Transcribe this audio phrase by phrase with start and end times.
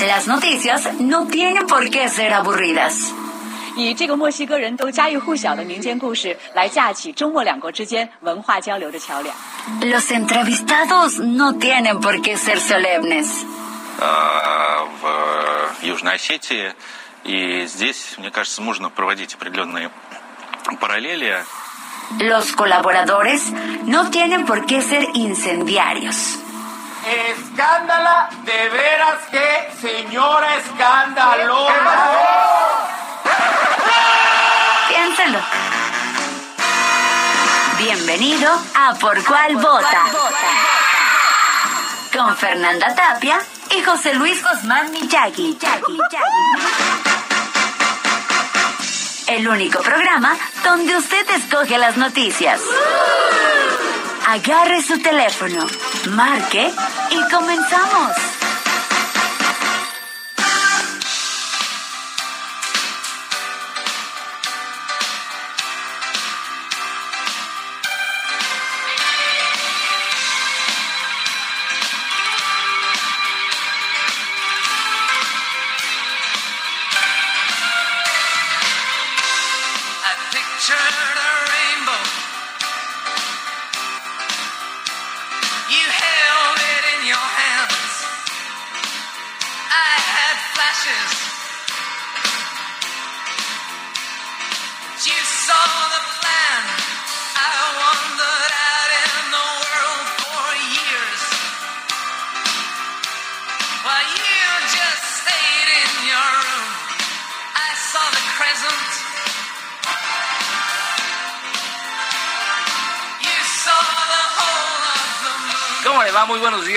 [0.00, 3.12] Las noticias no tienen por qué ser aburridas.
[3.76, 9.34] 以这个墨西哥人都家喻户晓的民间故事来架起中墨两国之间文化交流的桥梁。
[9.82, 13.44] Los entrevistados no tienen por qué ser solemnes.
[13.98, 16.74] э, в Южной Осетии.
[17.24, 19.90] И здесь, мне кажется, можно проводить определенные
[20.80, 21.44] параллели.
[22.20, 23.52] Los colaboradores
[23.84, 26.38] no tienen por qué ser incendiarios.
[27.05, 31.67] Escándala, de veras que señora escándalo.
[34.87, 35.39] Piénselo.
[37.79, 40.03] Bienvenido a Por Cuál Vota.
[42.13, 43.39] Con Fernanda Tapia
[43.71, 45.57] y José Luis Guzmán Miyagi.
[49.25, 52.61] El único programa donde usted escoge las noticias.
[54.33, 55.67] Agarre su teléfono,
[56.11, 56.71] marque
[57.11, 58.40] y comenzamos.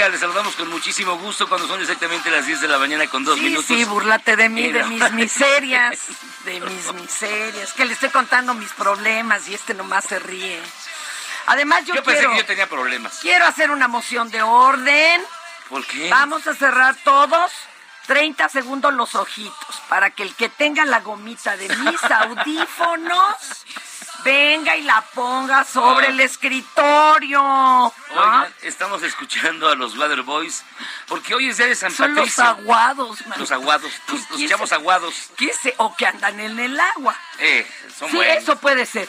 [0.05, 0.13] Días.
[0.13, 3.37] Les saludamos con muchísimo gusto cuando son exactamente las 10 de la mañana con dos
[3.39, 3.67] Sí, minutos.
[3.67, 5.99] sí, burlate de mí, de mis miserias,
[6.45, 10.61] de mis miserias, que le estoy contando mis problemas y este nomás se ríe.
[11.47, 13.19] Además, yo, Yo pensé quiero, que yo tenía problemas.
[13.21, 15.23] quiero hacer una moción de orden.
[15.69, 16.09] ¿Por qué?
[16.11, 17.51] Vamos a cerrar todos
[18.07, 23.37] 30 segundos los ojitos para que el que tenga la gomita de mis audífonos
[24.25, 26.11] venga y la ponga sobre Ah.
[26.11, 27.43] el escritorio.
[28.11, 30.65] Oigan, estamos escuchando a los Water Boys
[31.07, 32.45] porque hoy es día de San Son los Patricio.
[32.45, 33.39] aguados, man.
[33.39, 35.15] Los aguados, los, los ¿Quién chavos se- aguados.
[35.37, 35.75] ¿Qué sé?
[35.79, 37.17] O que andan en el agua.
[37.39, 37.69] Eh,
[37.99, 38.37] son Sí, buenos.
[38.43, 39.09] eso puede ser.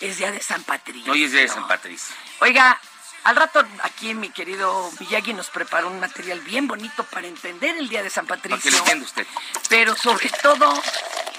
[0.00, 1.12] Es día de San Patricio.
[1.12, 2.14] Hoy es día de San Patricio.
[2.40, 2.78] Oiga,
[3.24, 7.88] al rato aquí mi querido Miyagi nos preparó un material bien bonito para entender el
[7.88, 8.70] día de San Para que Patricio.
[8.72, 9.26] lo entienda usted.
[9.68, 10.82] Pero sobre todo,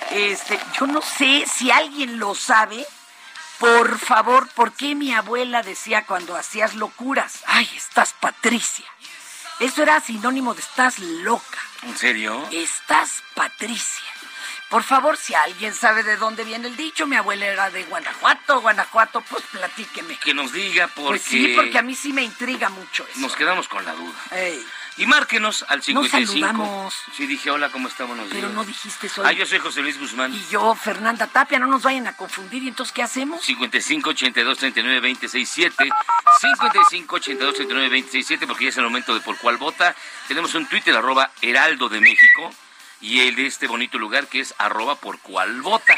[0.09, 2.85] este, yo no sé si alguien lo sabe.
[3.59, 7.41] Por favor, ¿por qué mi abuela decía cuando hacías locuras?
[7.47, 8.85] Ay, estás Patricia.
[9.59, 11.59] Eso era sinónimo de estás loca.
[11.83, 12.45] ¿En serio?
[12.51, 14.03] Estás Patricia.
[14.69, 18.59] Por favor, si alguien sabe de dónde viene el dicho, mi abuela era de Guanajuato,
[18.61, 20.17] Guanajuato, pues platíqueme.
[20.17, 23.19] Que nos diga porque, Pues sí, porque a mí sí me intriga mucho eso.
[23.21, 24.15] nos quedamos con la duda.
[24.31, 24.65] Ey,
[24.97, 26.31] Y márquenos al 55.
[26.31, 26.95] saludamos.
[27.13, 28.05] Sí, dije hola, ¿cómo está?
[28.05, 28.53] Buenos pero días.
[28.53, 29.25] no dijiste soy.
[29.27, 30.33] Ah, yo soy José Luis Guzmán.
[30.33, 32.63] Y yo, Fernanda Tapia, no nos vayan a confundir.
[32.63, 33.43] ¿Y entonces qué hacemos?
[33.43, 35.89] 55 82 39 26 7
[36.39, 39.93] 55 82 39 26 7 porque ya es el momento de por cuál vota.
[40.29, 42.51] Tenemos un Twitter arroba Heraldo de México
[43.01, 45.97] y el de este bonito lugar que es arroba por cuál vota.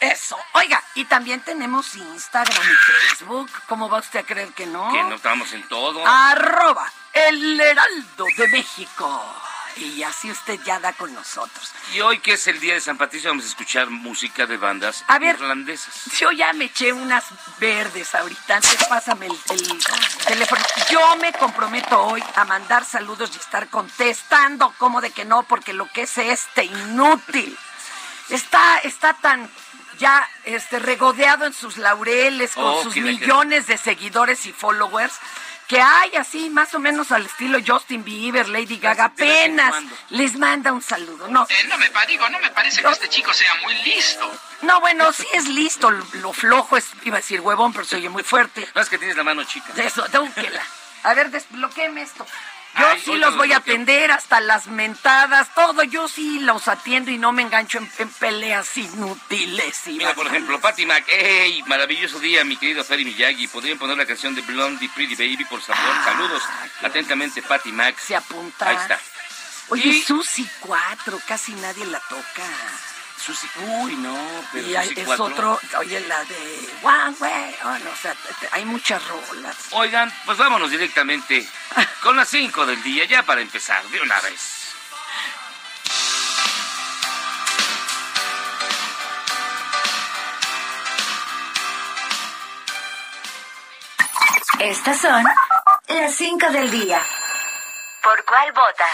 [0.00, 0.36] Eso.
[0.52, 3.50] Oiga, y también tenemos Instagram y Facebook.
[3.66, 4.92] ¿Cómo va usted a creer que no?
[4.92, 6.06] Que no estamos en todo.
[6.06, 9.34] Arroba el Heraldo de México.
[9.76, 11.70] Y así usted ya da con nosotros.
[11.92, 15.04] Y hoy que es el día de San Patricio vamos a escuchar música de bandas
[15.06, 15.34] A ver.
[15.34, 16.06] irlandesas.
[16.18, 17.24] Yo ya me eché unas
[17.58, 18.56] verdes ahorita.
[18.56, 19.78] Antes pásame el, el
[20.26, 20.62] teléfono.
[20.90, 25.74] Yo me comprometo hoy a mandar saludos y estar contestando como de que no, porque
[25.74, 27.54] lo que es este inútil
[28.30, 29.46] está, está tan
[29.98, 35.14] ya este regodeado en sus laureles con Oh, sus millones de seguidores y followers
[35.68, 39.74] que hay así más o menos al estilo Justin Bieber, Lady Gaga, apenas
[40.10, 41.28] les manda un saludo.
[41.28, 44.30] No, Eh, no me digo, no me parece que este chico sea muy listo.
[44.62, 47.96] no, bueno, sí es listo, lo, lo flojo es, iba a decir huevón, pero se
[47.96, 48.68] oye muy fuerte.
[48.74, 49.72] No es que tienes la mano chica.
[49.76, 50.62] Eso, dúquela.
[51.02, 52.26] A ver, desbloquéeme esto.
[52.78, 55.82] Yo Ay, sí los lo voy a atender hasta las mentadas, todo.
[55.84, 59.86] Yo sí los atiendo y no me engancho en, en peleas inútiles.
[59.86, 61.62] Y Mira, por ejemplo, Patty Mac, ¡hey!
[61.66, 63.48] Maravilloso día, mi querido Ferry Miyagi.
[63.48, 66.04] ¿Podrían poner la canción de Blondie Pretty Baby, por favor?
[66.04, 66.42] Saludos.
[66.82, 67.96] Atentamente, Patty Mac.
[67.98, 68.68] Se apunta.
[68.68, 69.00] Ahí está.
[69.68, 72.44] Oye, Y- Susi 4, casi nadie la toca.
[73.18, 73.48] Susi,
[73.80, 74.16] uy, no,
[74.52, 77.56] pero y hay- Susi es otro, oye, la de One Way.
[77.64, 79.56] oh, no, o sea, te- te- hay muchas rolas.
[79.72, 81.48] Oigan, pues vámonos directamente
[82.02, 84.40] con las 5 del día, ya para empezar, de una vez.
[94.60, 95.24] Estas son
[95.88, 97.00] las 5 del día.
[98.02, 98.86] ¿Por cuál vota?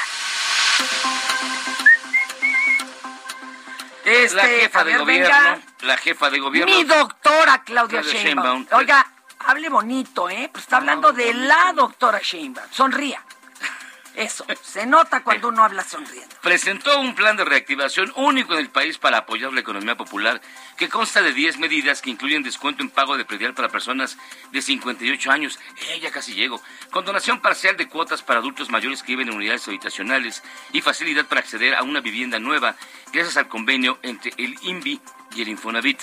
[4.05, 5.61] Este, la jefa de gobierno, venga.
[5.83, 6.75] la jefa de gobierno.
[6.75, 8.59] Mi doctora Claudia, Claudia Sheinbaum.
[8.65, 8.81] Sheinbaum.
[8.81, 9.07] Oiga,
[9.39, 10.49] hable bonito, ¿eh?
[10.53, 12.67] Pues está hablando de la doctora Sheinbaum.
[12.71, 13.23] Sonría.
[14.14, 16.37] Eso, se nota cuando uno habla sonriendo.
[16.43, 20.41] presentó un plan de reactivación único en el país para apoyar la economía popular
[20.76, 24.19] que consta de 10 medidas que incluyen descuento en pago de predial para personas
[24.50, 26.61] de 58 años, eh, ya casi llego,
[26.91, 30.43] condonación parcial de cuotas para adultos mayores que viven en unidades habitacionales
[30.73, 32.76] y facilidad para acceder a una vivienda nueva
[33.12, 35.00] gracias al convenio entre el INVI
[35.35, 36.00] y el Infonavit.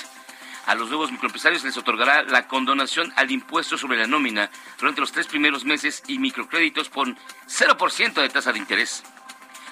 [0.65, 5.11] A los nuevos microempresarios les otorgará la condonación al impuesto sobre la nómina durante los
[5.11, 7.17] tres primeros meses y microcréditos con
[7.47, 9.03] 0% de tasa de interés.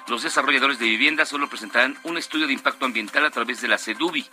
[0.07, 3.77] Los desarrolladores de vivienda solo presentarán un estudio de impacto ambiental a través de la
[3.77, 4.25] CEDUBI.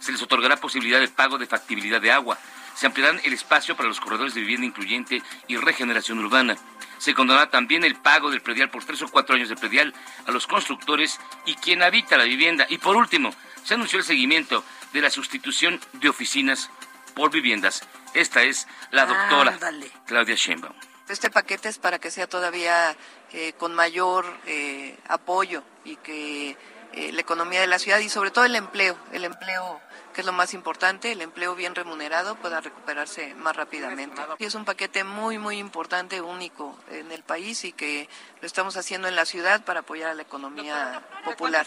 [0.00, 2.36] Se les otorgará posibilidad de pago de factibilidad de agua.
[2.74, 6.56] Se ampliarán el espacio para los corredores de vivienda incluyente y regeneración urbana.
[6.98, 9.94] Se condonará también el pago del predial por tres o cuatro años de predial
[10.26, 12.66] a los constructores y quien habita la vivienda.
[12.68, 13.32] Y por último,
[13.62, 16.70] se anunció el seguimiento de la sustitución de oficinas
[17.14, 17.82] por viviendas.
[18.14, 19.58] Esta es la doctora.
[20.06, 20.74] Claudia Sheinbaum.
[21.08, 22.96] Este paquete es para que sea todavía
[23.32, 26.56] eh, con mayor eh, apoyo y que
[26.92, 29.80] eh, la economía de la ciudad y sobre todo el empleo, el empleo
[30.14, 34.20] que es lo más importante, el empleo bien remunerado pueda recuperarse más rápidamente.
[34.38, 38.08] Y es un paquete muy, muy importante, único en el país y que
[38.40, 41.66] lo estamos haciendo en la ciudad para apoyar a la economía popular.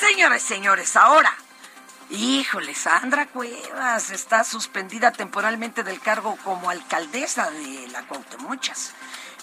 [0.00, 1.30] Señoras y señores, ahora,
[2.08, 8.94] híjole, Sandra Cuevas está suspendida temporalmente del cargo como alcaldesa de la Cuauhtémochas.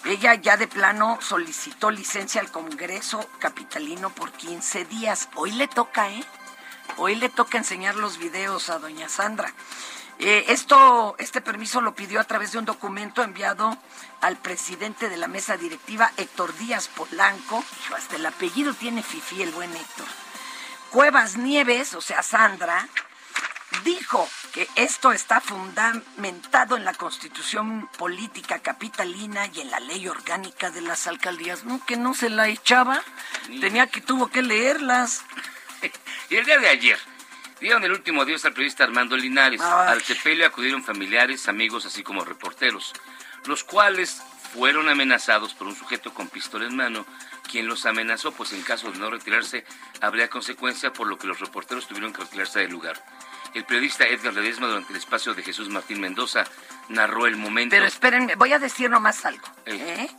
[0.05, 5.29] Ella ya de plano solicitó licencia al Congreso Capitalino por 15 días.
[5.35, 6.23] Hoy le toca, ¿eh?
[6.97, 9.53] Hoy le toca enseñar los videos a doña Sandra.
[10.17, 13.77] Eh, esto, este permiso lo pidió a través de un documento enviado
[14.21, 17.63] al presidente de la mesa directiva, Héctor Díaz Polanco.
[17.83, 20.07] Hijo, hasta el apellido tiene Fifi, el buen Héctor.
[20.91, 22.87] Cuevas Nieves, o sea, Sandra,
[23.83, 30.71] dijo que esto está fundamentado en la constitución política capitalina y en la ley orgánica
[30.71, 31.65] de las alcaldías.
[31.65, 33.01] No, que no se la echaba,
[33.59, 35.23] tenía que, tuvo que leerlas.
[36.29, 36.99] Y el día de ayer
[37.59, 39.61] dieron el último adiós al periodista Armando Linares.
[39.61, 39.89] Ay.
[39.89, 42.93] Al sepelio acudieron familiares, amigos, así como reporteros,
[43.45, 44.21] los cuales
[44.53, 47.05] fueron amenazados por un sujeto con pistola en mano,
[47.47, 49.65] quien los amenazó, pues en caso de no retirarse
[50.01, 53.03] habría consecuencia, por lo que los reporteros tuvieron que retirarse del lugar.
[53.53, 56.43] El periodista Edgar Ledesma, durante el espacio de Jesús Martín Mendoza,
[56.89, 57.75] narró el momento.
[57.75, 59.47] Pero espérenme, voy a decir nomás algo.
[59.65, 60.09] Eh.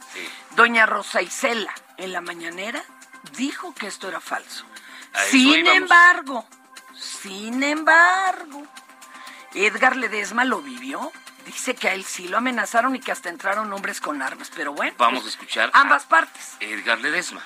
[0.56, 2.82] Doña Rosa Isela, en la mañanera,
[3.36, 4.64] dijo que esto era falso.
[5.30, 5.76] Sin íbamos.
[5.76, 6.48] embargo,
[6.94, 8.66] sin embargo,
[9.54, 11.12] Edgar Ledesma lo vivió.
[11.48, 14.50] Dice que a él sí lo amenazaron y que hasta entraron hombres con armas.
[14.54, 16.56] Pero bueno, Vamos a pues, escuchar ambas a partes.
[16.60, 17.42] Edgar Ledesma.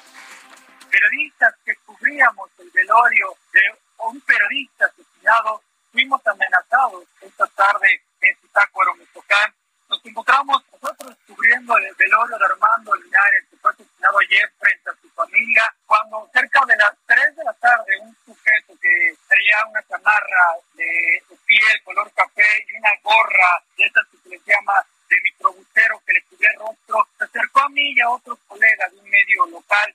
[0.90, 3.61] periodistas que cubríamos el velorio de
[3.99, 9.54] un periodista asesinado, fuimos amenazados esta tarde en Zitácuaro, Michoacán.
[9.88, 15.62] Nos encontramos nosotros cubriendo el velorio de Armando Linares, asesinado ayer frente a su familia,
[15.87, 21.23] cuando cerca de las 3 de la tarde un sujeto que traía una chamarra de
[21.47, 24.75] piel color café y una gorra de esas que se les llama
[25.09, 28.93] de microbusero que le cubría el rostro, se acercó a mí y a otros colegas
[28.93, 29.95] de un medio local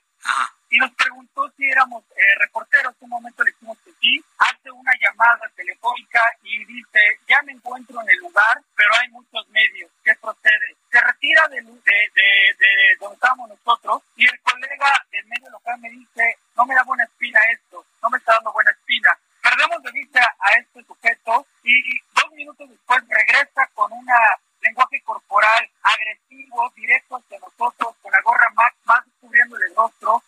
[0.70, 2.94] y nos preguntó si éramos eh, reporteros.
[3.00, 4.24] En un momento le dijimos que sí.
[4.38, 9.48] Hace una llamada telefónica y dice, ya me encuentro en el lugar, pero hay muchos
[9.48, 9.90] medios.
[10.04, 10.76] ¿Qué procede?
[10.90, 15.78] Se retira de, de, de, de donde estamos nosotros y el colega del medio local
[15.80, 19.18] me dice, no me da buena espina esto, no me está dando buena espina.
[19.42, 24.06] Perdemos de vista a este sujeto y dos minutos después regresa con un
[24.60, 30.22] lenguaje corporal agresivo, directo hacia nosotros, con la gorra más, más cubriendo el rostro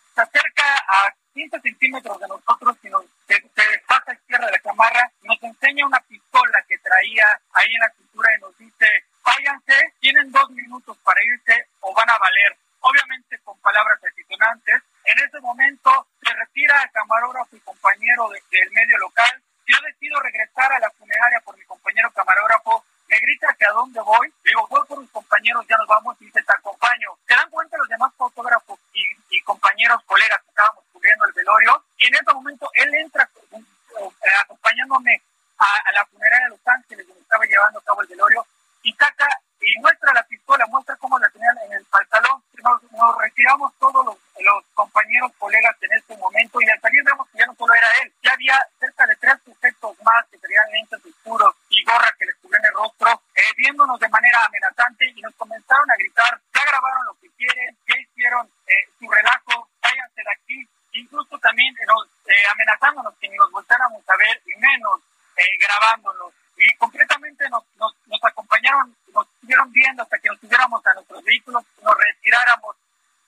[10.81, 12.57] listos para irse o van a valer.
[12.81, 14.81] Obviamente con palabras altisonantes.
[15.05, 19.41] En ese momento se retira el camarógrafo y compañero de- del medio local.
[19.67, 22.83] Yo decido regresar a la funeraria por mi compañero camarógrafo.
[23.07, 24.33] Me grita que a dónde voy.
[24.43, 27.09] Digo, voy por mis compañeros, ya nos vamos y dice, te acompaño.
[27.27, 31.83] Se dan cuenta los demás fotógrafos y, y compañeros, colegas que estábamos cubriendo el velorio.
[31.97, 35.21] Y en ese momento él entra eh, acompañándome
[35.57, 38.45] a, a la funeraria de Los Ángeles, donde estaba llevando a cabo el velorio,
[38.83, 39.27] y saca
[39.63, 42.41] y muestra la pistola, muestra cómo la tenía en el pantalón.
[42.63, 47.29] Nos, nos retiramos todos los, los compañeros, colegas en este momento, y al salir vemos
[47.29, 50.71] que ya no solo era él, ya había cerca de tres sujetos más que traían
[50.71, 55.21] lentes oscuros y gorra que les cubrían el rostro, eh, viéndonos de manera amenazante, y
[55.21, 60.23] nos comenzaron a gritar, ya grabaron lo que quieren, ya hicieron eh, su relajo, váyanse
[60.23, 64.59] de aquí, incluso también eh, nos, eh, amenazándonos que ni nos voltáramos a ver, y
[64.59, 65.01] menos
[65.37, 66.33] eh, grabándonos.
[66.57, 71.23] Y concretamente nos, nos, nos acompañaron, nos estuvieron viendo hasta que nos subiéramos a nuestros
[71.23, 72.75] vehículos, nos retiráramos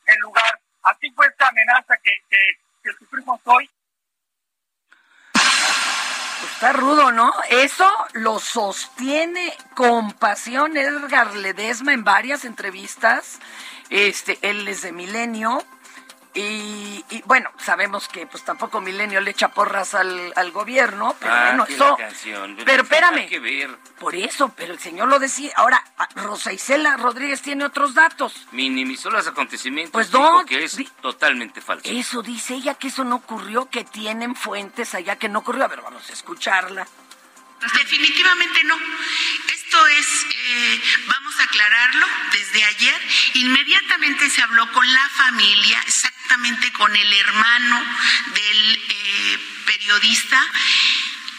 [0.05, 0.59] del lugar.
[0.83, 2.37] Así fue esta amenaza que, que,
[2.83, 3.67] que sufrimos hoy.
[6.43, 7.33] Está rudo, ¿no?
[7.49, 13.39] Eso lo sostiene con pasión Edgar Ledesma en varias entrevistas.
[13.89, 15.63] Este, él es de Milenio.
[16.35, 21.31] Y, y, bueno, sabemos que pues tampoco Milenio le echa porras al, al gobierno, pero
[21.31, 21.95] Ah, bueno, eso.
[21.95, 23.17] canción, Pero espérame.
[23.19, 23.69] Hay que ver.
[23.99, 25.51] Por eso, pero el señor lo decía.
[25.55, 28.47] Ahora, a- Rosa Isela Rodríguez tiene otros datos.
[28.51, 29.91] Minimizó los acontecimientos.
[29.93, 31.87] Pues dijo no, que es di- totalmente falso.
[31.87, 35.65] Eso dice ella que eso no ocurrió, que tienen fuentes allá que no ocurrió.
[35.65, 36.87] A ver, vamos a escucharla.
[37.71, 38.77] Definitivamente no.
[39.47, 43.01] Esto es, eh, vamos a aclararlo, desde ayer
[43.35, 47.83] inmediatamente se habló con la familia, exactamente con el hermano
[48.33, 50.39] del eh, periodista,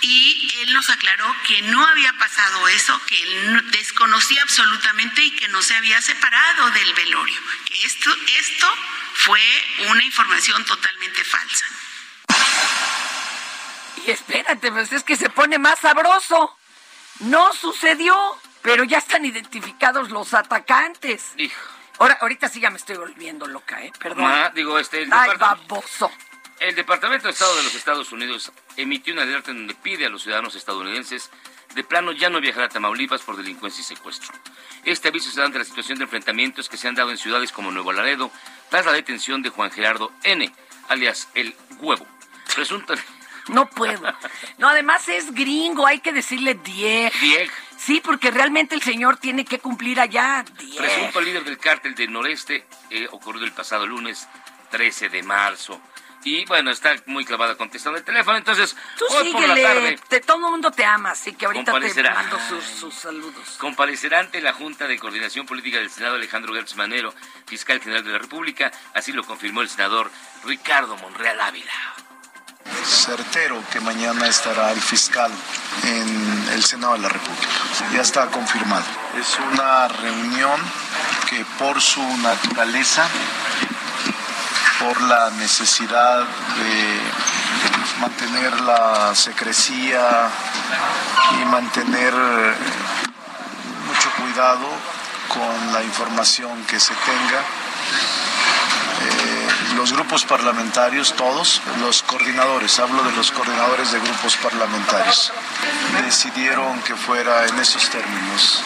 [0.00, 5.30] y él nos aclaró que no había pasado eso, que él no- desconocía absolutamente y
[5.30, 8.78] que no se había separado del velorio, que esto, esto
[9.14, 11.64] fue una información totalmente falsa.
[14.06, 16.56] Espérate, pues es que se pone más sabroso.
[17.20, 18.16] No sucedió,
[18.62, 21.32] pero ya están identificados los atacantes.
[21.36, 21.60] Hijo.
[21.98, 23.92] Ahora, ahorita sí ya me estoy volviendo loca, ¿eh?
[23.98, 24.24] Perdón.
[24.26, 26.10] Ah, digo, este, el, Ay, baboso.
[26.58, 30.08] el Departamento de Estado de los Estados Unidos emitió una alerta en donde pide a
[30.08, 31.30] los ciudadanos estadounidenses
[31.76, 34.32] de plano ya no viajar a Tamaulipas por delincuencia y secuestro.
[34.84, 37.52] Este aviso se da ante la situación de enfrentamientos que se han dado en ciudades
[37.52, 38.30] como Nuevo Laredo
[38.70, 40.52] tras la detención de Juan Gerardo N.,
[40.88, 42.06] alias El Huevo.
[42.54, 42.94] Presunto...
[43.48, 44.12] No puedo.
[44.58, 47.12] No, además es gringo, hay que decirle Dieg.
[47.20, 47.50] Dieg.
[47.76, 50.44] Sí, porque realmente el señor tiene que cumplir allá.
[50.58, 50.78] Dieg.
[50.78, 54.26] Presunto líder del cártel del noreste, eh, ocurrido el pasado lunes
[54.70, 55.80] 13 de marzo.
[56.24, 59.98] Y bueno, está muy clavada contestando el teléfono, entonces Tú hoy por la síguele, tarde
[60.08, 63.56] te, todo el mundo te ama, así que ahorita te mando sus, sus saludos.
[63.58, 67.14] comparecerá ante la Junta de Coordinación Política del Senado Alejandro Gertz Manero,
[67.46, 70.10] fiscal general de la República, así lo confirmó el senador
[70.44, 71.72] Ricardo Monreal Ávila.
[72.84, 75.30] Certero que mañana estará el fiscal
[75.84, 77.48] en el Senado de la República.
[77.92, 78.84] Ya está confirmado.
[79.20, 80.60] Es una reunión
[81.28, 83.06] que por su naturaleza,
[84.80, 87.00] por la necesidad de
[88.00, 90.28] mantener la secrecía
[91.40, 92.54] y mantener eh,
[93.86, 94.68] mucho cuidado
[95.28, 97.42] con la información que se tenga,
[99.84, 105.30] los grupos parlamentarios, todos, los coordinadores, hablo de los coordinadores de grupos parlamentarios,
[106.02, 108.62] decidieron que fuera en esos términos.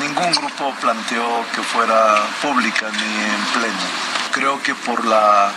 [0.00, 3.84] Ningún grupo planteó que fuera pública ni en pleno.
[4.32, 5.52] Creo que por la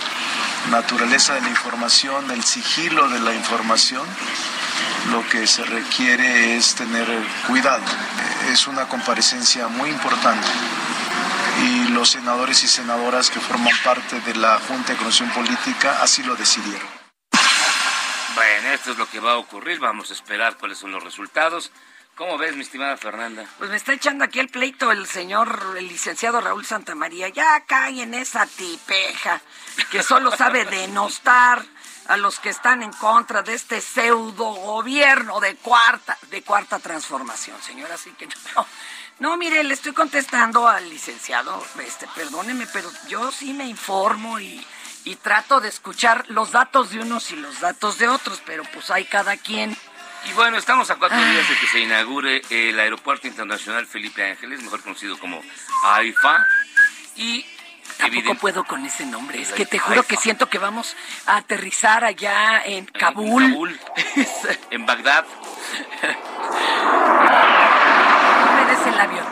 [0.69, 4.05] naturaleza de la información, el sigilo de la información,
[5.11, 7.07] lo que se requiere es tener
[7.47, 7.85] cuidado.
[8.51, 10.49] Es una comparecencia muy importante
[11.61, 16.23] y los senadores y senadoras que forman parte de la Junta de Coordinación Política así
[16.23, 16.87] lo decidieron.
[18.35, 21.71] Bueno, esto es lo que va a ocurrir, vamos a esperar cuáles son los resultados.
[22.15, 23.45] ¿Cómo ves, mi estimada Fernanda?
[23.57, 27.29] Pues me está echando aquí el pleito el señor, el licenciado Raúl Santamaría.
[27.29, 29.41] Ya cae en esa tipeja
[29.89, 31.63] que solo sabe denostar
[32.07, 37.59] a los que están en contra de este pseudo gobierno de cuarta, de cuarta transformación,
[37.63, 37.91] señor.
[37.91, 38.67] Así que no,
[39.19, 44.65] no, mire, le estoy contestando al licenciado, este, perdóneme, pero yo sí me informo y,
[45.05, 48.91] y trato de escuchar los datos de unos y los datos de otros, pero pues
[48.91, 49.75] hay cada quien.
[50.25, 54.63] Y bueno, estamos a cuatro días de que se inaugure el Aeropuerto Internacional Felipe Ángeles,
[54.63, 55.41] mejor conocido como
[55.83, 56.45] AIFA.
[57.15, 57.45] Y
[57.97, 59.41] Tampoco puedo con ese nombre.
[59.41, 63.43] Es que te juro que siento que vamos a aterrizar allá en Kabul.
[63.43, 63.79] En Kabul,
[64.71, 65.25] en Bagdad.
[68.73, 69.25] No me des el avión.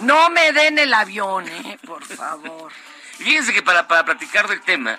[0.00, 1.78] No me den el avión, ¿eh?
[1.86, 2.70] Por favor.
[3.16, 4.98] Fíjense que para, para platicar del tema,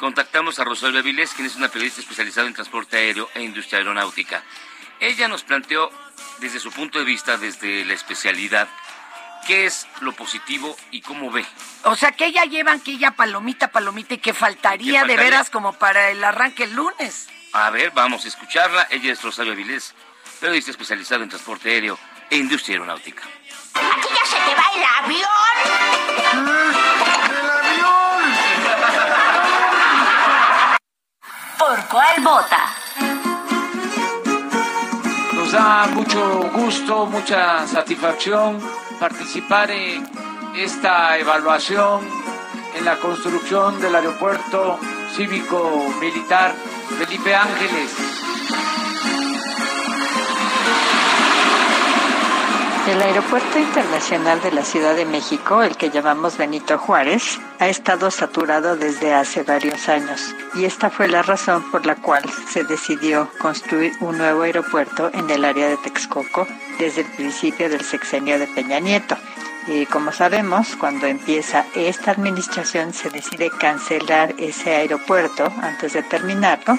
[0.00, 4.42] contactamos a Rosalba Vilés, quien es una periodista especializada en transporte aéreo e industria aeronáutica.
[4.98, 5.90] Ella nos planteó,
[6.38, 8.66] desde su punto de vista, desde la especialidad,
[9.46, 11.46] qué es lo positivo y cómo ve.
[11.84, 15.48] O sea, que ella llevan que ella palomita, palomita y que faltaría, ¿Qué de veras
[15.48, 17.28] como para el arranque el lunes.
[17.52, 18.88] A ver, vamos a escucharla.
[18.90, 19.94] Ella es Rosalba Vilés,
[20.40, 21.98] periodista especializada en transporte aéreo
[22.32, 23.24] e industria aeronáutica.
[23.74, 25.54] Aquí ya se te va el avión.
[27.28, 28.22] ¡El avión!
[31.58, 32.62] ¿Por cuál vota?
[35.34, 38.58] Nos da mucho gusto, mucha satisfacción
[38.98, 40.08] participar en
[40.56, 42.00] esta evaluación
[42.74, 44.80] en la construcción del aeropuerto
[45.14, 46.54] cívico militar
[46.98, 47.90] Felipe Ángeles.
[52.92, 58.10] El Aeropuerto Internacional de la Ciudad de México, el que llamamos Benito Juárez, ha estado
[58.10, 63.30] saturado desde hace varios años y esta fue la razón por la cual se decidió
[63.38, 66.46] construir un nuevo aeropuerto en el área de Texcoco
[66.78, 69.16] desde el principio del sexenio de Peña Nieto.
[69.68, 76.78] Y como sabemos, cuando empieza esta administración se decide cancelar ese aeropuerto antes de terminarlo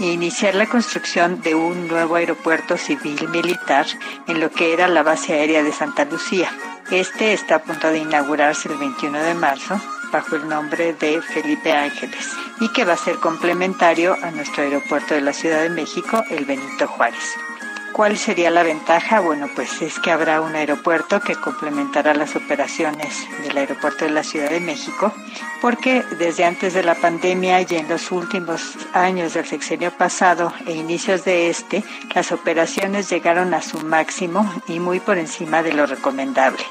[0.00, 3.86] e iniciar la construcción de un nuevo aeropuerto civil militar
[4.26, 6.50] en lo que era la base aérea de Santa Lucía.
[6.90, 9.80] Este está a punto de inaugurarse el 21 de marzo
[10.12, 15.14] bajo el nombre de Felipe Ángeles y que va a ser complementario a nuestro aeropuerto
[15.14, 17.36] de la Ciudad de México, el Benito Juárez.
[17.98, 19.18] ¿Cuál sería la ventaja?
[19.18, 24.22] Bueno, pues es que habrá un aeropuerto que complementará las operaciones del aeropuerto de la
[24.22, 25.12] Ciudad de México,
[25.60, 30.74] porque desde antes de la pandemia y en los últimos años del sexenio pasado e
[30.74, 31.82] inicios de este,
[32.14, 36.62] las operaciones llegaron a su máximo y muy por encima de lo recomendable.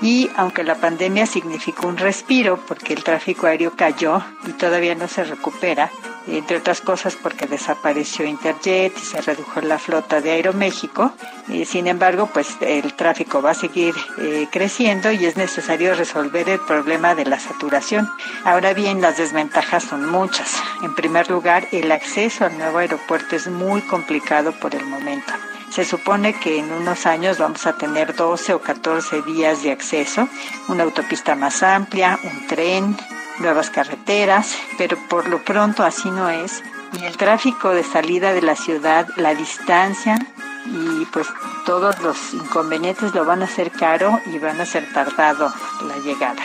[0.00, 5.08] Y aunque la pandemia significó un respiro porque el tráfico aéreo cayó y todavía no
[5.08, 5.90] se recupera,
[6.28, 11.12] entre otras cosas porque desapareció Interjet y se redujo la flota de Aeroméxico,
[11.48, 16.48] eh, sin embargo, pues el tráfico va a seguir eh, creciendo y es necesario resolver
[16.48, 18.08] el problema de la saturación.
[18.44, 20.62] Ahora bien, las desventajas son muchas.
[20.82, 25.32] En primer lugar, el acceso al nuevo aeropuerto es muy complicado por el momento.
[25.70, 30.28] Se supone que en unos años vamos a tener 12 o 14 vías de acceso,
[30.68, 32.96] una autopista más amplia, un tren,
[33.38, 36.62] nuevas carreteras, pero por lo pronto así no es.
[37.00, 40.18] Y el tráfico de salida de la ciudad, la distancia
[40.66, 41.28] y pues
[41.64, 45.52] todos los inconvenientes lo van a hacer caro y van a ser tardado
[45.86, 46.42] la llegada.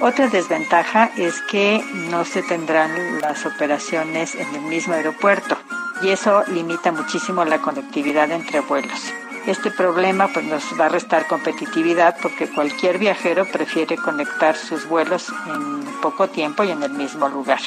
[0.00, 5.56] Otra desventaja es que no se tendrán las operaciones en el mismo aeropuerto
[6.02, 9.12] y eso limita muchísimo la conectividad entre vuelos.
[9.46, 15.32] Este problema pues nos va a restar competitividad porque cualquier viajero prefiere conectar sus vuelos
[15.46, 17.60] en poco tiempo y en el mismo lugar.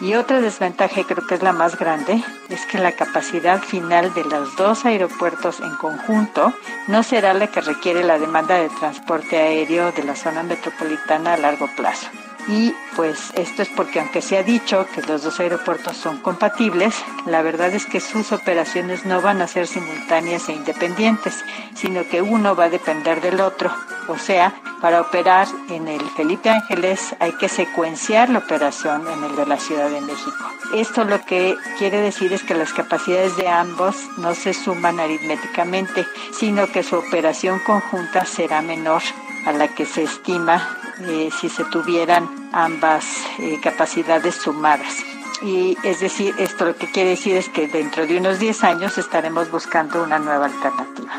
[0.00, 4.24] Y otra desventaja, creo que es la más grande, es que la capacidad final de
[4.24, 6.52] los dos aeropuertos en conjunto
[6.88, 11.36] no será la que requiere la demanda de transporte aéreo de la zona metropolitana a
[11.36, 12.08] largo plazo.
[12.48, 16.94] Y pues esto es porque aunque se ha dicho que los dos aeropuertos son compatibles,
[17.26, 22.20] la verdad es que sus operaciones no van a ser simultáneas e independientes, sino que
[22.20, 23.70] uno va a depender del otro.
[24.08, 29.36] O sea, para operar en el Felipe Ángeles hay que secuenciar la operación en el
[29.36, 30.44] de la Ciudad de México.
[30.74, 36.04] Esto lo que quiere decir es que las capacidades de ambos no se suman aritméticamente,
[36.32, 39.02] sino que su operación conjunta será menor
[39.46, 43.04] a la que se estima eh, si se tuvieran ambas
[43.38, 44.98] eh, capacidades sumadas.
[45.42, 48.98] Y es decir, esto lo que quiere decir es que dentro de unos 10 años
[48.98, 51.12] estaremos buscando una nueva alternativa.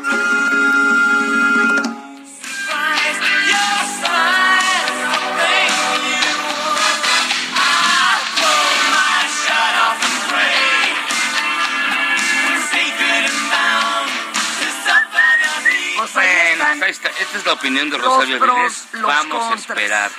[16.74, 17.08] Bueno, ahí está.
[17.08, 18.88] Esta es la opinión de Rosario pros, Vilés.
[18.94, 20.10] los Vamos a esperar.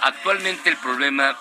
[0.00, 1.36] Actualmente el problema,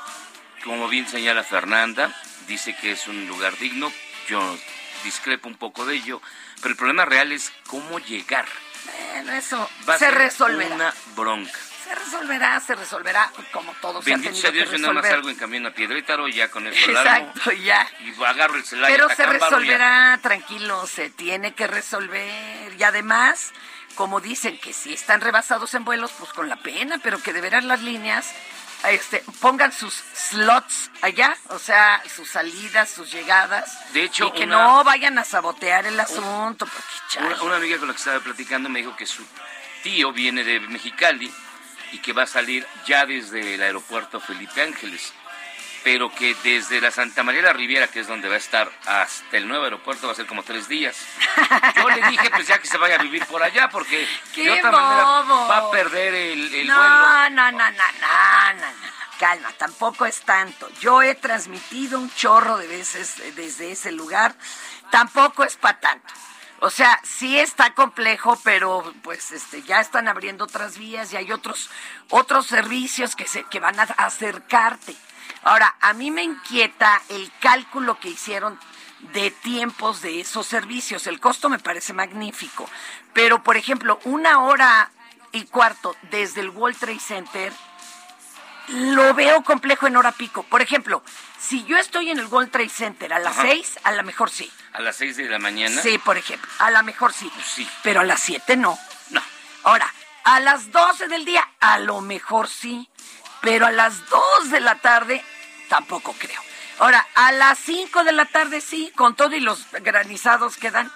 [0.65, 2.13] como bien señala Fernanda,
[2.47, 3.89] dice que es un lugar digno.
[4.27, 4.57] Yo
[5.05, 6.21] discrepo un poco de ello.
[6.57, 8.45] Pero el problema real es cómo llegar.
[9.13, 10.75] Bueno, eso Va a se ser resolverá.
[10.75, 11.57] una bronca.
[11.89, 14.93] Se resolverá, se resolverá, como todo se ha Bendito tenido sea Dios, que yo nada
[14.93, 15.11] más resolver.
[15.23, 17.29] salgo en camino a Piedrétaro ya con eso largo.
[17.29, 17.87] Exacto, ya.
[18.01, 22.75] Y agarro el Celaya Pero se resolverá, tranquilo, se tiene que resolver.
[22.77, 23.51] Y además,
[23.95, 27.41] como dicen que si están rebasados en vuelos, pues con la pena, pero que de
[27.41, 28.31] veras las líneas
[28.87, 33.91] este, pongan sus slots allá, o sea, sus salidas, sus llegadas.
[33.93, 37.25] De hecho, y que una- no vayan a sabotear el asunto, porque.
[37.25, 39.25] Una, una amiga con la que estaba platicando me dijo que su
[39.81, 41.33] tío viene de Mexicali
[41.91, 45.13] y que va a salir ya desde el aeropuerto Felipe Ángeles,
[45.83, 49.37] pero que desde la Santa María la Riviera, que es donde va a estar, hasta
[49.37, 50.97] el nuevo aeropuerto va a ser como tres días.
[51.75, 54.51] Yo le dije, pues ya que se vaya a vivir por allá, porque ¡Qué de
[54.51, 56.89] otra manera va a perder el, el no, vuelo.
[56.89, 58.99] no, no, no, no, no, no, no.
[59.19, 60.69] Calma, tampoco es tanto.
[60.79, 64.33] Yo he transmitido un chorro de veces desde ese lugar.
[64.91, 66.13] Tampoco es para tanto.
[66.61, 71.31] O sea, sí está complejo, pero pues este ya están abriendo otras vías y hay
[71.31, 71.69] otros
[72.09, 74.95] otros servicios que se que van a acercarte.
[75.43, 78.59] Ahora, a mí me inquieta el cálculo que hicieron
[79.13, 81.07] de tiempos de esos servicios.
[81.07, 82.69] El costo me parece magnífico,
[83.13, 84.91] pero por ejemplo, una hora
[85.31, 87.53] y cuarto desde el World Trade Center
[88.69, 90.43] lo veo complejo en hora pico.
[90.43, 91.03] Por ejemplo,
[91.39, 93.47] si yo estoy en el World Trade Center a las Ajá.
[93.49, 94.51] seis, a lo mejor sí.
[94.73, 95.81] A las seis de la mañana.
[95.81, 96.49] Sí, por ejemplo.
[96.59, 97.31] A lo mejor sí.
[97.43, 97.67] Sí.
[97.83, 98.77] Pero a las 7 no.
[99.09, 99.21] No.
[99.63, 99.91] Ahora,
[100.23, 102.87] a las 12 del día, a lo mejor sí.
[103.41, 105.23] Pero a las 2 de la tarde,
[105.69, 106.41] tampoco creo.
[106.79, 110.91] Ahora, a las 5 de la tarde sí, con todo y los granizados que dan.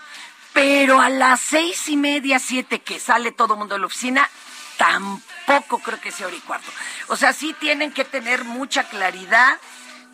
[0.53, 4.29] Pero a las seis y media, siete, que sale todo el mundo de la oficina,
[4.77, 6.71] tampoco creo que sea hora y cuarto.
[7.07, 9.59] O sea, sí tienen que tener mucha claridad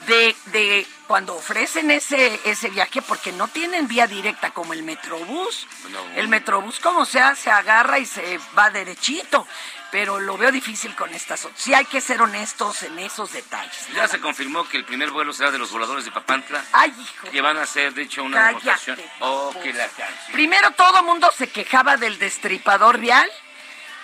[0.08, 5.68] de, de cuando ofrecen ese, ese viaje, porque no tienen vía directa como el Metrobús.
[6.16, 9.46] El Metrobús, como sea, se agarra y se va derechito.
[9.92, 11.60] Pero lo veo difícil con estas otras.
[11.60, 13.88] Sí hay que ser honestos en esos detalles.
[13.96, 17.28] Ya se confirmó que el primer vuelo será de los voladores de Papantla, Ay, hijo.
[17.32, 19.02] que van a hacer, de hecho, una Cállate, demostración.
[19.22, 20.32] Oh, que la canción.
[20.32, 23.28] Primero todo mundo se quejaba del destripador vial,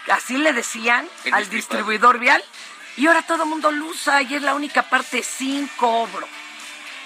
[0.10, 2.44] así le decían El al distribuidor vial,
[2.98, 6.28] y ahora todo mundo lo usa y es la única parte sin cobro.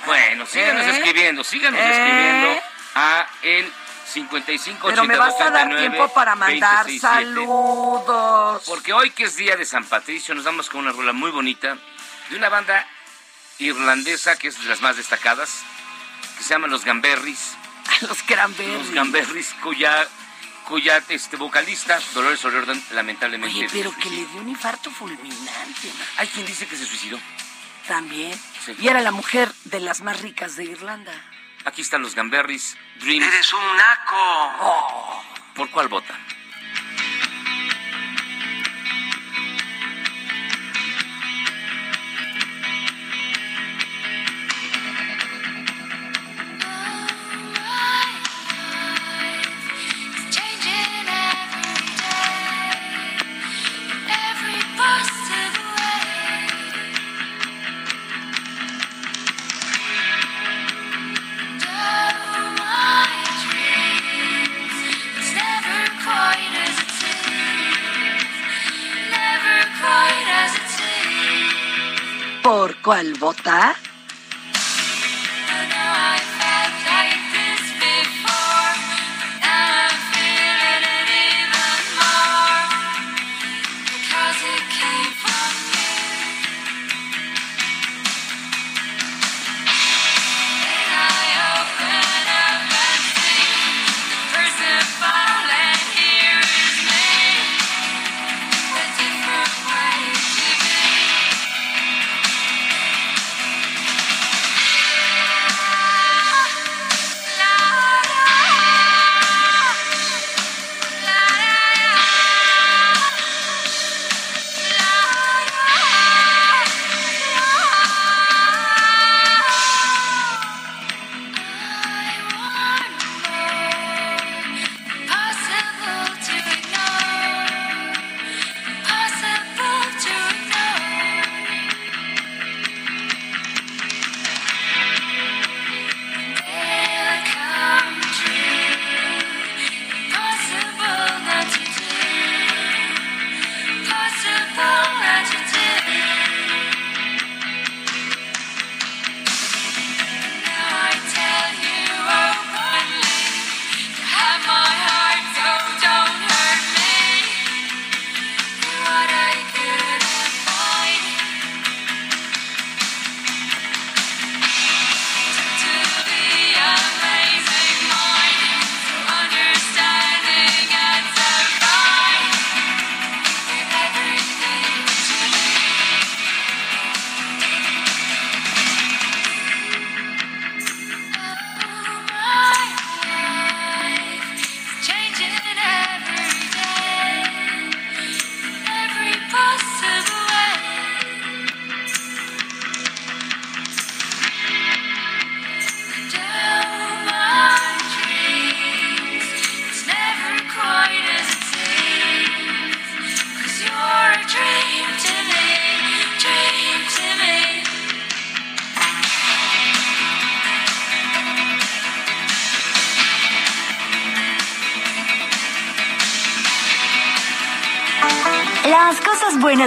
[0.06, 0.92] Bueno, síganos ¿Eh?
[0.92, 1.90] escribiendo, síganos ¿Eh?
[1.90, 2.62] escribiendo
[2.96, 3.74] a el
[4.14, 7.00] 55 Pero me vas a dar tiempo para mandar 2067.
[7.00, 8.64] saludos.
[8.66, 11.78] Porque hoy que es día de San Patricio nos damos con una rola muy bonita
[12.30, 12.88] de una banda
[13.60, 15.64] irlandesa que es de las más destacadas,
[16.38, 17.56] que se llama Los Gamberris.
[18.02, 18.78] Los cranberries.
[18.78, 20.08] Los Gamberris, cuya,
[20.70, 23.58] cuya este, vocalista, Dolores O'Riordan, lamentablemente...
[23.58, 25.88] Oye, pero que le dio un infarto fulminante.
[25.88, 26.08] man.
[26.18, 27.20] Hay quien dice que se suicidó.
[27.88, 28.40] También.
[28.64, 28.76] Sí.
[28.80, 31.12] Y era la mujer de las más ricas de Irlanda.
[31.66, 33.26] Aquí están los Gamberris, Dreams.
[33.26, 35.24] Eres un naco.
[35.56, 36.18] ¿Por cuál vota?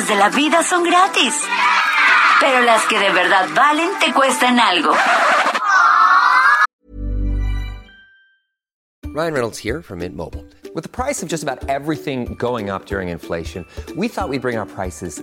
[0.00, 1.34] De la vida son gratis.
[2.40, 4.96] Pero las que de verdad valen te cuestan algo.
[9.14, 10.46] Ryan Reynolds here from Mint Mobile.
[10.74, 14.56] With the price of just about everything going up during inflation, we thought we'd bring
[14.56, 15.22] our prices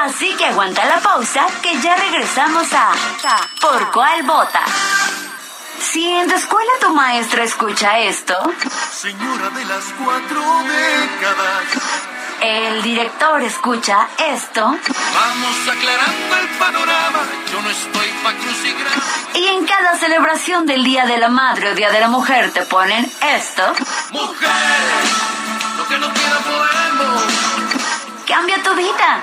[0.00, 2.92] Así que aguanta la pausa que ya regresamos a
[3.60, 4.62] ¿Por cuál vota?
[5.80, 8.34] Si en tu escuela tu maestra escucha esto,
[8.92, 11.64] Señora de las cuatro décadas.
[12.40, 17.20] el director escucha esto Vamos aclarando el panorama.
[17.52, 19.02] Yo no estoy pa' crucigrama.
[19.34, 22.62] y en cada celebración del Día de la Madre o Día de la Mujer te
[22.62, 23.62] ponen esto,
[24.12, 24.50] Mujer,
[25.76, 27.22] lo que no quiera podemos.
[28.26, 29.22] cambia tu vida.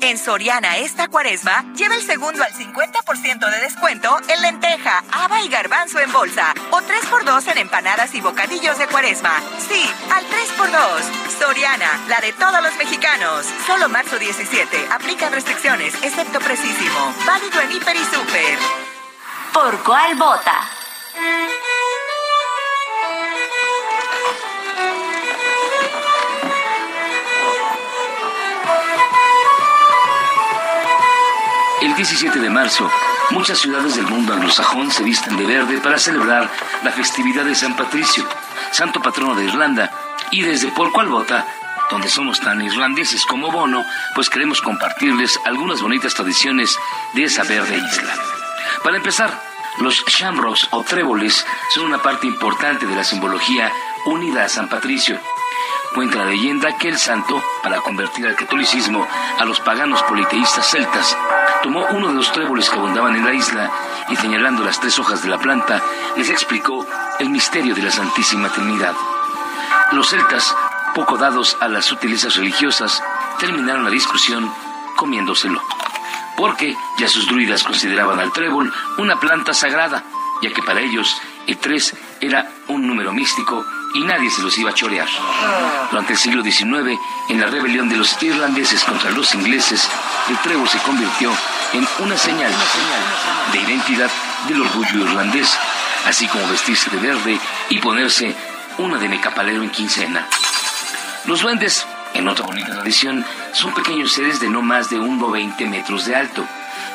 [0.00, 5.48] En Soriana esta cuaresma, lleva el segundo al 50% de descuento en lenteja, haba y
[5.48, 6.54] garbanzo en bolsa.
[6.70, 9.42] O 3x2 en empanadas y bocadillos de cuaresma.
[9.68, 11.38] Sí, al 3x2.
[11.40, 13.46] Soriana, la de todos los mexicanos.
[13.66, 14.88] Solo marzo 17.
[14.92, 17.14] Aplican restricciones, excepto precisísimo.
[17.26, 18.58] Válido en Hiper y Super.
[19.52, 20.78] ¿Por cuál vota?
[31.98, 32.88] 17 de marzo,
[33.30, 36.48] muchas ciudades del mundo anglosajón se visten de verde para celebrar
[36.84, 38.24] la festividad de San Patricio,
[38.70, 39.90] santo patrono de Irlanda,
[40.30, 41.44] y desde Por Cual Vota,
[41.90, 43.84] donde somos tan irlandeses como Bono,
[44.14, 46.78] pues queremos compartirles algunas bonitas tradiciones
[47.14, 48.14] de esa verde isla.
[48.84, 49.42] Para empezar,
[49.80, 53.72] los shamrocks o tréboles son una parte importante de la simbología
[54.06, 55.18] unida a San Patricio.
[55.94, 59.06] Cuenta la leyenda que el santo, para convertir al catolicismo
[59.38, 61.16] a los paganos politeístas celtas,
[61.62, 63.70] tomó uno de los tréboles que abundaban en la isla
[64.10, 65.82] y señalando las tres hojas de la planta,
[66.16, 66.86] les explicó
[67.18, 68.94] el misterio de la Santísima Trinidad.
[69.92, 70.54] Los celtas,
[70.94, 73.02] poco dados a las sutilezas religiosas,
[73.38, 74.52] terminaron la discusión
[74.96, 75.62] comiéndoselo,
[76.36, 80.04] porque ya sus druidas consideraban al trébol una planta sagrada,
[80.42, 84.70] ya que para ellos el tres era un número místico y nadie se los iba
[84.70, 85.08] a chorear.
[85.90, 86.98] Durante el siglo XIX,
[87.28, 89.88] en la rebelión de los irlandeses contra los ingleses,
[90.28, 91.32] el trébol se convirtió
[91.72, 92.52] en una señal,
[93.52, 94.10] de identidad
[94.46, 95.58] del orgullo irlandés,
[96.06, 97.38] así como vestirse de verde
[97.70, 98.34] y ponerse
[98.78, 100.26] una de mecapalero en quincena.
[101.26, 106.06] Los duendes, en otra bonita tradición, son pequeños seres de no más de 1,20 metros
[106.06, 106.44] de alto,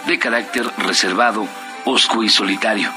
[0.08, 1.48] de carácter reservado,
[1.86, 2.92] osco y solitario.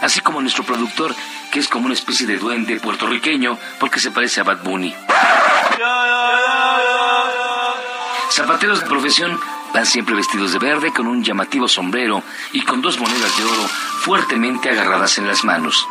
[0.00, 1.14] Así como nuestro productor,
[1.50, 4.94] que es como una especie de duende puertorriqueño porque se parece a Bad Bunny.
[8.30, 9.38] Zapateros de profesión
[9.72, 13.68] van siempre vestidos de verde con un llamativo sombrero y con dos monedas de oro
[14.02, 15.86] fuertemente agarradas en las manos.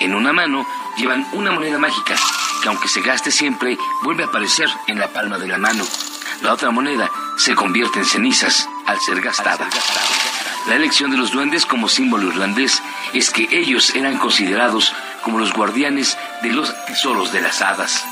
[0.00, 2.14] En una mano llevan una moneda mágica
[2.62, 5.84] que aunque se gaste siempre vuelve a aparecer en la palma de la mano.
[6.42, 9.68] La otra moneda se convierte en cenizas al ser gastada.
[10.68, 12.80] La elección de los duendes como símbolo irlandés
[13.12, 18.04] es que ellos eran considerados como los guardianes de los tesoros de las hadas.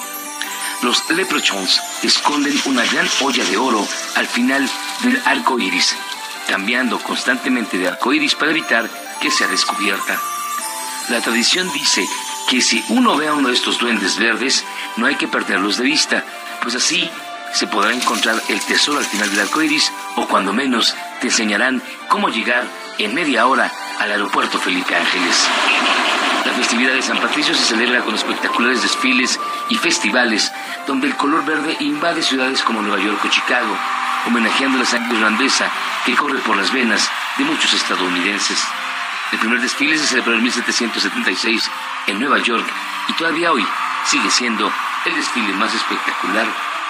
[0.83, 4.69] Los leprechauns esconden una gran olla de oro al final
[5.03, 5.95] del arco iris,
[6.49, 8.89] cambiando constantemente de arco iris para evitar
[9.21, 10.19] que sea descubierta.
[11.11, 12.09] La tradición dice
[12.49, 14.65] que si uno ve a uno de estos duendes verdes,
[14.97, 16.25] no hay que perderlos de vista,
[16.63, 17.11] pues así
[17.53, 21.83] se podrá encontrar el tesoro al final del arco iris, o cuando menos te enseñarán
[22.09, 22.65] cómo llegar
[22.99, 25.47] en media hora al aeropuerto Felipe Ángeles.
[26.47, 30.51] La festividad de San Patricio se celebra con espectaculares desfiles y festivales
[30.87, 33.77] donde el color verde invade ciudades como Nueva York o Chicago,
[34.27, 35.71] homenajeando la sangre irlandesa
[36.07, 38.59] que corre por las venas de muchos estadounidenses.
[39.33, 41.71] El primer desfile se celebró en 1776
[42.07, 42.67] en Nueva York
[43.09, 43.67] y todavía hoy
[44.07, 44.73] sigue siendo
[45.05, 46.47] el desfile más espectacular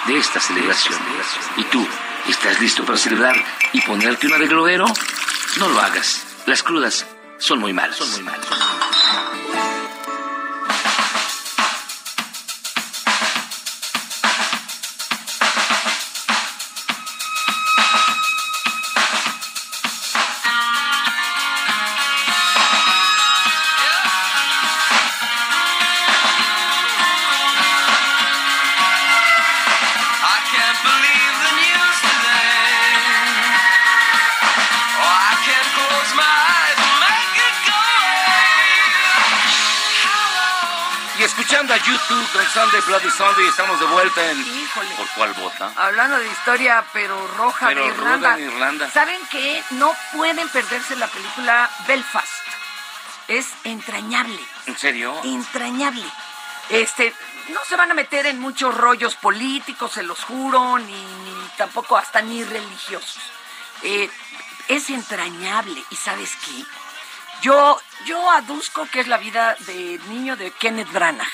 [0.06, 0.98] de esta celebración.
[1.56, 1.86] ¿Y tú,
[2.28, 3.36] estás listo para celebrar
[3.72, 4.64] y ponerte un arreglo
[5.58, 6.29] No lo hagas.
[6.46, 7.06] Las crudas
[7.38, 7.96] son muy malas.
[7.96, 8.46] Son muy malas.
[42.86, 44.44] Bloody Sunday, estamos de vuelta en...
[44.96, 45.72] ¿Por cuál vota?
[45.76, 48.36] Hablando de historia, pero roja Pero de Irlanda.
[48.36, 48.90] en Irlanda.
[48.90, 49.62] ¿Saben qué?
[49.70, 52.32] No pueden perderse la película Belfast.
[53.28, 54.40] Es entrañable.
[54.66, 55.20] ¿En serio?
[55.22, 56.04] entrañable.
[56.70, 57.14] Este,
[57.50, 61.96] no se van a meter en muchos rollos políticos, se los juro, ni, ni tampoco
[61.96, 63.22] hasta ni religiosos.
[63.82, 64.10] Eh,
[64.66, 65.80] es entrañable.
[65.90, 66.64] ¿Y sabes qué?
[67.42, 71.30] Yo, yo aduzco que es la vida del niño de Kenneth Branagh,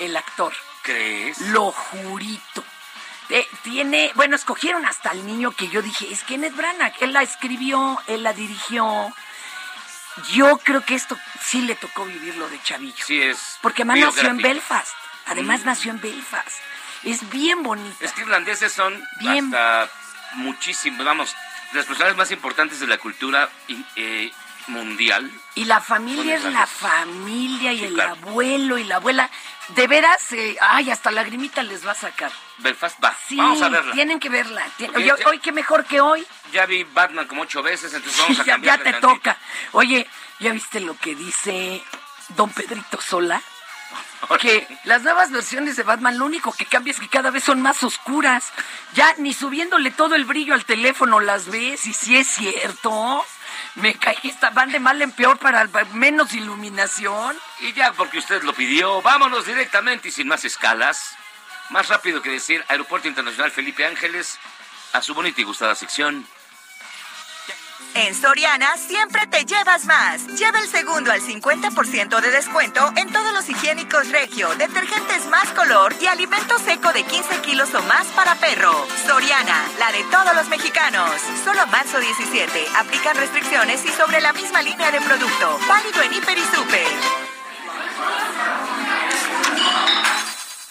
[0.00, 0.52] el actor.
[0.82, 1.38] ¿Crees?
[1.40, 2.64] Lo jurito.
[3.28, 6.94] Eh, tiene, bueno, escogieron hasta el niño que yo dije, es Kenneth Branagh.
[7.00, 9.12] Él la escribió, él la dirigió.
[10.32, 13.04] Yo creo que esto sí le tocó vivirlo de chavillo.
[13.06, 13.58] Sí, es.
[13.62, 14.38] Porque además nació en.
[14.38, 14.92] Belfast.
[15.26, 15.66] Además Mm.
[15.66, 16.48] nació en Belfast.
[17.04, 18.04] Es bien bonita.
[18.04, 19.46] Es que irlandeses son Bien.
[19.54, 19.88] hasta
[20.34, 21.34] muchísimo, vamos,
[21.72, 23.48] las personas más importantes de la cultura
[23.96, 24.32] eh,
[24.66, 25.30] mundial.
[25.54, 28.12] Y la familia es la familia y Sí, el claro.
[28.12, 29.30] abuelo y la abuela.
[29.74, 32.32] De veras, eh, ay, hasta lagrimita les va a sacar.
[32.58, 33.16] Belfast va.
[33.28, 33.92] Sí, vamos a verla.
[33.92, 34.62] tienen que verla.
[34.78, 36.26] Tien- Porque Oye, ya- hoy qué mejor que hoy.
[36.52, 38.78] Ya vi Batman como ocho veces, entonces vamos a ya, cambiar.
[38.78, 39.36] ya te toca.
[39.72, 40.06] Oye,
[40.40, 41.82] ¿ya viste lo que dice
[42.30, 43.40] don Pedrito Sola?
[44.40, 47.60] Que las nuevas versiones de Batman lo único que cambia es que cada vez son
[47.62, 48.52] más oscuras.
[48.94, 53.24] Ya ni subiéndole todo el brillo al teléfono las ves y si es cierto.
[53.76, 57.38] Me caí, está- van de mal en peor para menos iluminación.
[57.60, 61.14] Y ya porque usted lo pidió, vámonos directamente y sin más escalas.
[61.70, 64.38] Más rápido que decir Aeropuerto Internacional Felipe Ángeles
[64.92, 66.26] a su bonita y gustada sección.
[67.94, 70.26] En Soriana siempre te llevas más.
[70.38, 75.94] Lleva el segundo al 50% de descuento en todos los higiénicos Regio, detergentes más color
[76.00, 78.72] y alimento seco de 15 kilos o más para perro.
[79.06, 81.10] Soriana, la de todos los mexicanos.
[81.44, 82.66] Solo marzo 17.
[82.78, 85.58] Aplican restricciones y sobre la misma línea de producto.
[85.68, 86.86] Válido en Hiper y Super.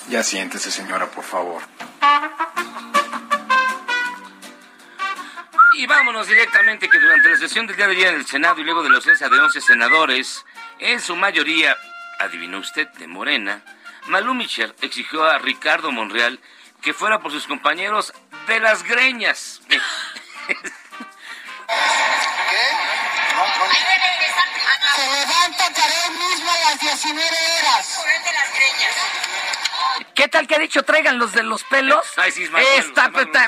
[0.09, 1.61] Ya siéntese, señora, por favor.
[5.79, 8.65] Y vámonos directamente que durante la sesión del día de ayer en el Senado y
[8.65, 10.45] luego de la ausencia de 11 senadores,
[10.77, 11.77] en su mayoría,
[12.19, 13.63] adivinó usted, de Morena,
[14.07, 16.41] Malú Michel exigió a Ricardo Monreal
[16.81, 18.11] que fuera por sus compañeros
[18.47, 19.61] de las greñas.
[24.95, 28.05] Se levanta para él mismo a las 19 horas.
[30.15, 32.05] ¿Qué tal que ha dicho traigan los de los pelos?
[32.17, 33.39] Ay, sí, es mal- Está- mal uso.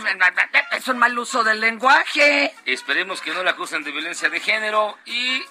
[0.72, 2.54] es un mal uso del lenguaje.
[2.66, 5.44] Esperemos que no la acusen de violencia de género y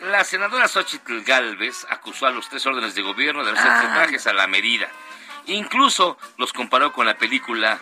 [0.00, 3.92] la senadora Xochitl Galvez acusó a los tres órdenes de gobierno de hacer Ah.
[3.94, 4.88] trajes a la medida.
[5.46, 7.78] Incluso los comparó con la película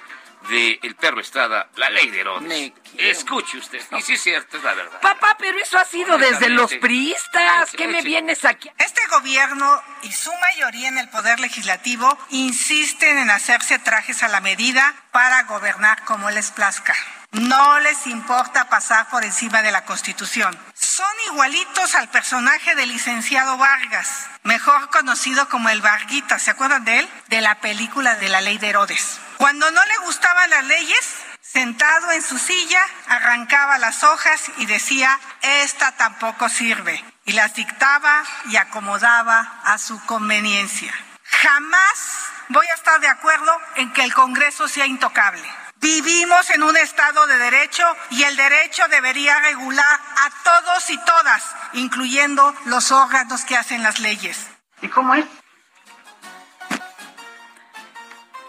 [0.48, 2.72] de El perro Estrada, La Ley de Herodes.
[2.98, 5.00] Escuche usted, y sí es cierto, es la verdad.
[5.00, 7.70] Papá, pero eso ha sido desde los priistas.
[7.72, 8.70] ¿Qué me vienes aquí?
[8.78, 14.40] Este gobierno y su mayoría en el poder legislativo insisten en hacerse trajes a la
[14.40, 16.94] medida para gobernar como les plazca.
[17.32, 20.54] No les importa pasar por encima de la Constitución.
[20.74, 26.98] Son igualitos al personaje del licenciado Vargas, mejor conocido como el Varguita, ¿se acuerdan de
[26.98, 27.08] él?
[27.28, 29.18] De la película de la ley de Herodes.
[29.38, 35.18] Cuando no le gustaban las leyes, sentado en su silla, arrancaba las hojas y decía,
[35.40, 37.02] esta tampoco sirve.
[37.24, 40.92] Y las dictaba y acomodaba a su conveniencia.
[41.24, 45.61] Jamás voy a estar de acuerdo en que el Congreso sea intocable.
[45.82, 51.56] Vivimos en un Estado de Derecho y el derecho debería regular a todos y todas,
[51.72, 54.46] incluyendo los órganos que hacen las leyes.
[54.80, 55.26] ¿Y cómo es?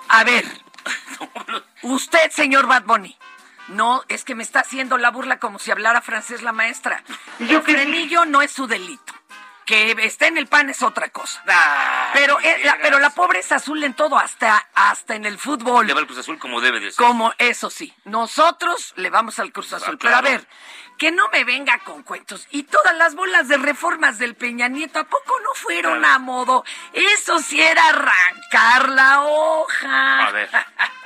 [0.10, 0.46] A ver,
[1.82, 3.18] usted, señor Bad Bunny,
[3.70, 7.04] no, es que me está haciendo la burla como si hablara francés la maestra.
[7.40, 9.12] El frenillo no es su delito.
[9.66, 11.42] Que esté en el pan es otra cosa.
[12.14, 15.88] pero, eh, la, pero la pobre es azul en todo, hasta, hasta en el fútbol.
[15.88, 17.06] Le va el Cruz Azul como debe de ser.
[17.06, 19.98] Como eso sí, nosotros le vamos al Cruz Azul.
[19.98, 20.48] Pero a ver,
[20.98, 22.48] que no me venga con cuentos.
[22.52, 26.64] Y todas las bolas de reformas del Peña Nieto, ¿a poco no fueron a modo?
[26.94, 30.28] Eso sí era arrancar la hoja.
[30.28, 30.50] A ver,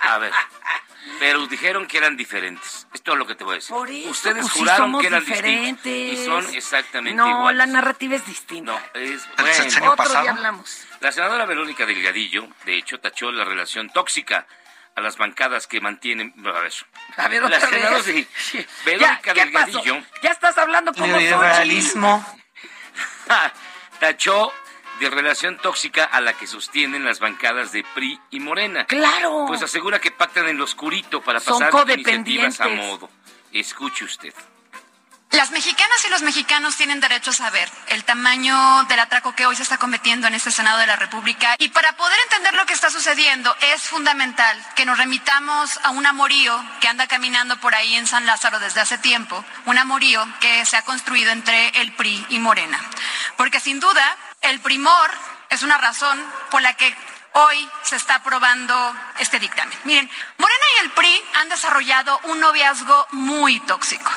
[0.02, 0.34] a ver.
[1.20, 2.88] Pero dijeron que eran diferentes.
[2.94, 3.76] Es todo lo que te voy a decir.
[3.76, 5.84] Por eso, Ustedes pues, juraron que eran diferentes.
[5.84, 6.20] distintos.
[6.20, 7.58] Y son exactamente No, iguales.
[7.58, 8.72] la narrativa es distinta.
[8.74, 9.92] No, es El bueno.
[9.92, 10.22] Otro pasado.
[10.24, 10.84] día hablamos.
[11.00, 14.48] La senadora Verónica Delgadillo, de hecho, tachó la relación tóxica
[14.96, 16.34] a las bancadas que mantienen.
[16.46, 16.74] A ver.
[17.18, 18.06] A ver, la otra senadora vez.
[18.06, 19.34] de- Ya, Verónica.
[19.34, 22.26] Delgadillo Ya estás hablando como Neoliberalismo.
[24.00, 24.52] tachó
[25.00, 28.86] de relación tóxica a la que sostienen las bancadas de PRI y Morena.
[28.86, 29.46] Claro.
[29.48, 32.34] Pues asegura que pactan en lo oscurito para Son pasar codependientes.
[32.34, 33.10] iniciativas a modo.
[33.52, 34.34] Escuche usted.
[35.32, 39.58] Las mexicanas y los mexicanos tienen derecho a saber el tamaño del atraco que hoy
[39.58, 42.74] se está cometiendo en este Senado de la República y para poder entender lo que
[42.74, 47.96] está sucediendo es fundamental que nos remitamos a un amorío que anda caminando por ahí
[47.96, 52.26] en San Lázaro desde hace tiempo, un amorío que se ha construido entre el PRI
[52.30, 52.80] y Morena.
[53.36, 55.12] Porque sin duda el primor
[55.50, 56.96] es una razón por la que
[57.34, 59.78] hoy se está aprobando este dictamen.
[59.84, 64.12] Miren, Morena y el PRI han desarrollado un noviazgo muy tóxico.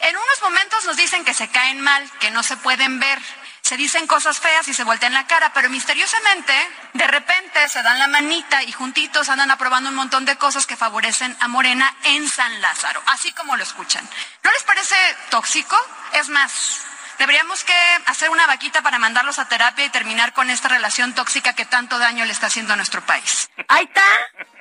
[0.00, 3.20] En unos momentos nos dicen que se caen mal, que no se pueden ver,
[3.62, 6.54] se dicen cosas feas y se voltean la cara, pero misteriosamente,
[6.94, 10.74] de repente se dan la manita y juntitos andan aprobando un montón de cosas que
[10.76, 14.08] favorecen a Morena en San Lázaro, así como lo escuchan.
[14.42, 14.96] ¿No les parece
[15.28, 15.76] tóxico?
[16.14, 16.80] Es más,
[17.18, 17.74] Deberíamos que
[18.06, 21.98] hacer una vaquita para mandarlos a terapia y terminar con esta relación tóxica que tanto
[21.98, 23.50] daño le está haciendo a nuestro país.
[23.66, 24.06] Ahí está,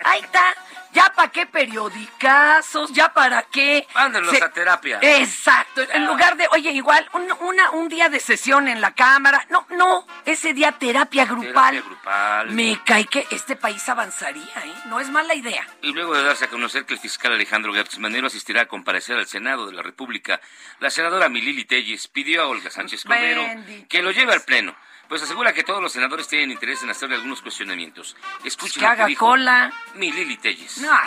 [0.04, 0.56] ahí está.
[0.98, 2.92] ¿Ya para qué periodicazos?
[2.92, 3.86] ¿Ya para qué?
[3.94, 4.98] Mándenlos Se- a terapia.
[5.00, 5.84] Exacto.
[5.94, 9.46] En lugar de, oye, igual, un, una, un día de sesión en la Cámara.
[9.52, 11.76] No, no, ese día terapia grupal.
[11.76, 12.50] Terapia grupal.
[12.50, 14.74] Me cae que este país avanzaría, ¿eh?
[14.86, 15.68] No es mala idea.
[15.84, 19.18] Y luego de darse a conocer que el fiscal Alejandro Gertz Manero asistirá a comparecer
[19.18, 20.42] al Senado de la República,
[20.80, 24.76] la senadora Milili Telles pidió a Olga Sánchez Cordero Bendito que lo lleve al Pleno.
[25.08, 28.16] Pues asegura que todos los senadores tienen interés en hacerle algunos cuestionamientos.
[28.44, 29.72] Escuchen Que lo haga dijo cola.
[29.96, 30.78] Milili Telles.
[30.80, 31.00] No,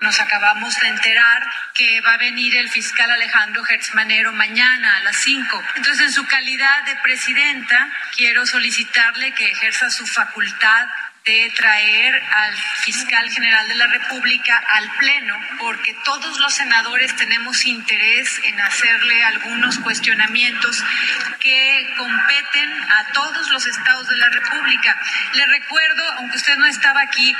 [0.00, 1.42] Nos acabamos de enterar
[1.74, 5.62] que va a venir el fiscal Alejandro Hertzmanero mañana a las 5.
[5.76, 10.88] Entonces, en su calidad de presidenta, quiero solicitarle que ejerza su facultad
[11.28, 17.66] de traer al fiscal general de la República al Pleno, porque todos los senadores tenemos
[17.66, 20.82] interés en hacerle algunos cuestionamientos
[21.38, 24.98] que competen a todos los estados de la República.
[25.34, 27.34] Le recuerdo, aunque usted no estaba aquí,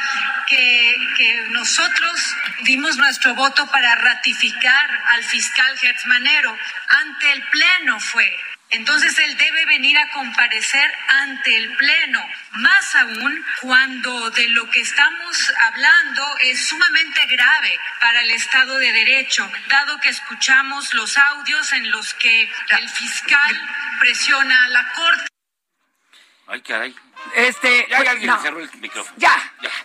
[0.47, 6.57] que, nosotros dimos nuestro voto para ratificar al fiscal Hertzmanero.
[6.89, 8.58] Ante el Pleno fue.
[8.71, 14.81] Entonces él debe venir a comparecer ante el Pleno, más aún cuando de lo que
[14.81, 21.73] estamos hablando es sumamente grave para el Estado de Derecho, dado que escuchamos los audios
[21.73, 23.61] en los que el fiscal
[24.01, 25.29] presiona a la Corte.
[26.47, 26.95] Ay.
[27.35, 27.87] Este.
[27.89, 28.37] Ya pues, alguien no.
[28.37, 29.15] le cerró el micrófono.
[29.19, 29.33] Ya,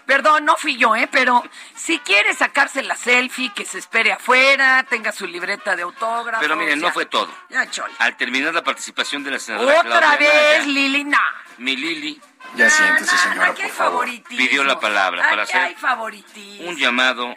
[0.06, 1.08] perdón, no fui yo, ¿eh?
[1.12, 1.44] Pero
[1.76, 6.42] si quiere sacarse la selfie, que se espere afuera, tenga su libreta de autógrafos.
[6.42, 6.94] Pero miren, no ya.
[6.94, 7.34] fue todo.
[7.50, 7.92] Ya, chol.
[8.00, 11.18] Al terminar la participación de la senadora Otra Claudia vez, Anaya, Lili, no.
[11.58, 12.22] mi Lili
[12.56, 14.08] Ya siéntese, señora, Aquí hay por favor.
[14.28, 16.70] pidió la palabra para Aquí hacer favoritismo.
[16.70, 17.36] un llamado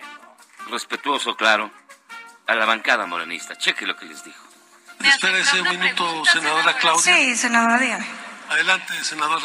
[0.68, 1.70] respetuoso, claro,
[2.46, 3.56] a la bancada morenista.
[3.56, 4.42] Cheque lo que les dijo.
[5.04, 7.14] Espérese un minuto, senadora Claudia.
[7.14, 8.06] Sí, senadora, dígame.
[8.48, 9.42] Adelante, senadora.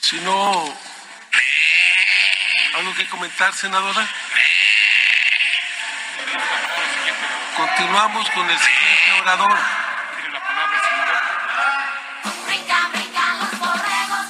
[0.00, 0.64] Si no,
[3.40, 4.08] ¿algo que comentar, senadora?
[7.56, 9.58] Continuamos con el siguiente orador.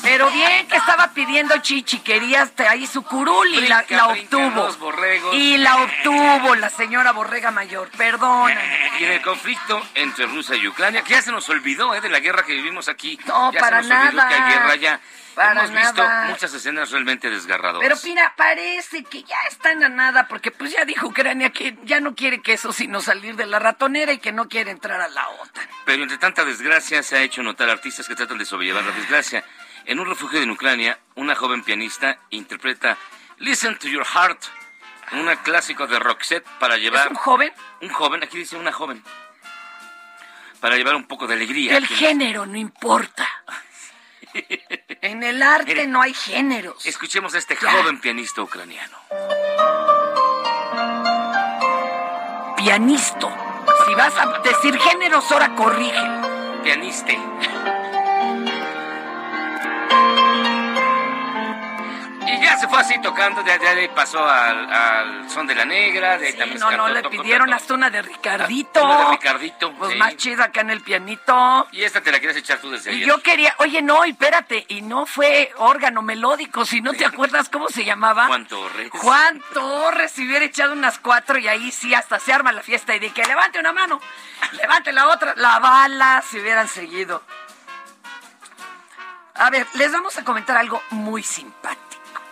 [0.03, 5.35] Pero bien que estaba pidiendo chichi, quería ahí su curul y la, obtuvo.
[5.35, 8.91] Y la obtuvo la señora Borrega Mayor, perdóname.
[8.99, 12.01] Y en el conflicto entre Rusia y Ucrania, que ya se nos olvidó ¿eh?
[12.01, 13.19] de la guerra que vivimos aquí.
[13.27, 14.29] No, ya para se nos olvidó nada.
[14.29, 15.01] que hay guerra ya.
[15.39, 16.27] Para Hemos visto nada.
[16.31, 17.89] muchas escenas realmente desgarradoras.
[17.89, 22.01] Pero mira, parece que ya están a nada, porque pues ya dijo Ucrania que ya
[22.01, 25.07] no quiere que eso sino salir de la ratonera y que no quiere entrar a
[25.07, 25.69] la OTAN.
[25.85, 29.45] Pero entre tanta desgracia se ha hecho notar artistas que tratan de sobrellevar la desgracia.
[29.85, 32.99] En un refugio en Ucrania, una joven pianista interpreta
[33.37, 34.43] Listen to Your Heart,
[35.13, 37.05] un clásico de Roxette para llevar...
[37.05, 37.53] ¿Es un joven?
[37.81, 39.05] Un joven, aquí dice una joven.
[40.59, 41.77] Para llevar un poco de alegría.
[41.77, 43.29] El género no importa.
[45.01, 45.87] En el arte Mire.
[45.87, 46.85] no hay géneros.
[46.87, 48.99] Escuchemos a este joven pianista ucraniano.
[52.57, 53.31] Pianisto.
[53.87, 56.03] Si vas a decir géneros, ahora corrige.
[56.63, 57.19] Pianiste.
[62.85, 66.33] Fue así tocando, de de ahí pasó al, al son de la negra, de ahí
[66.35, 68.85] también No, no, le pidieron hasta una de Ricardito.
[68.85, 69.99] Una de Ricardito, Pues sí.
[69.99, 71.67] más chida acá en el pianito.
[71.73, 73.09] Y esta te la quieres echar tú desde Y ayer.
[73.09, 77.49] yo quería, oye, no, y espérate, y no fue órgano melódico, si no te acuerdas
[77.49, 78.27] cómo se llamaba.
[78.27, 78.91] Juan Torres.
[78.93, 82.95] Juan Torres, si hubiera echado unas cuatro y ahí sí hasta se arma la fiesta
[82.95, 84.01] y de que levante una mano,
[84.53, 87.23] levante la otra, la bala, si hubieran seguido.
[89.35, 91.88] A ver, les vamos a comentar algo muy simpático,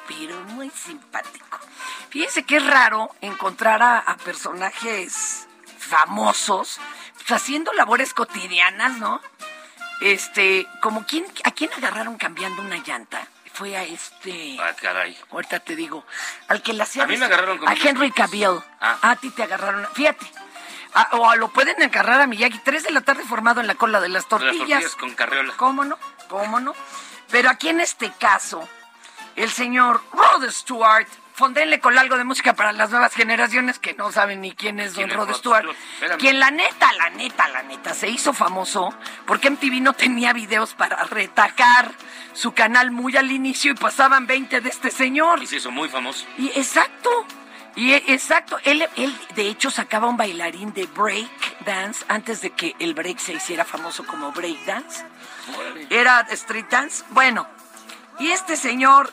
[0.07, 1.59] pero muy simpático.
[2.11, 5.47] Fíjense que es raro encontrar a, a personajes
[5.79, 6.81] famosos
[7.17, 9.21] pues, haciendo labores cotidianas, ¿no?
[10.01, 13.27] Este, como quién, ¿a quién agarraron cambiando una llanta?
[13.55, 15.17] Fue a este, Ah, caray.
[15.33, 16.05] ahorita te digo,
[16.49, 17.05] al que la hacía...
[17.05, 18.11] A mí me agarraron con A Henry.
[18.11, 18.61] Cavill.
[18.81, 18.99] Ah.
[19.01, 20.27] A ti te agarraron, fíjate.
[20.93, 23.75] A- o a lo pueden agarrar a Miyagi, tres de la tarde formado en la
[23.75, 24.59] cola de las Las tortillas.
[24.59, 25.55] tortillas con carriola.
[25.57, 25.99] ¿Cómo no?
[26.29, 26.75] ¿Cómo no?
[27.31, 28.69] Pero aquí en este caso,
[29.37, 34.11] el señor Rod Stewart, fondenle con algo de música para las nuevas generaciones que no
[34.11, 35.67] saben ni quién es ¿Quién don Rod Rod Stewart.
[35.99, 36.19] Stewart?
[36.19, 38.95] Quien la neta, la neta, la neta, se hizo famoso
[39.27, 41.93] porque MTV no tenía videos para retacar
[42.33, 45.43] su canal muy al inicio y pasaban 20 de este señor.
[45.43, 46.25] Y se hizo muy famoso.
[46.39, 47.11] Y exacto.
[47.75, 52.49] Y e- exacto, él, él de hecho sacaba un bailarín de break dance antes de
[52.49, 55.05] que el break se hiciera famoso como break dance.
[55.91, 57.05] Era street dance.
[57.11, 57.47] Bueno,
[58.19, 59.13] y este señor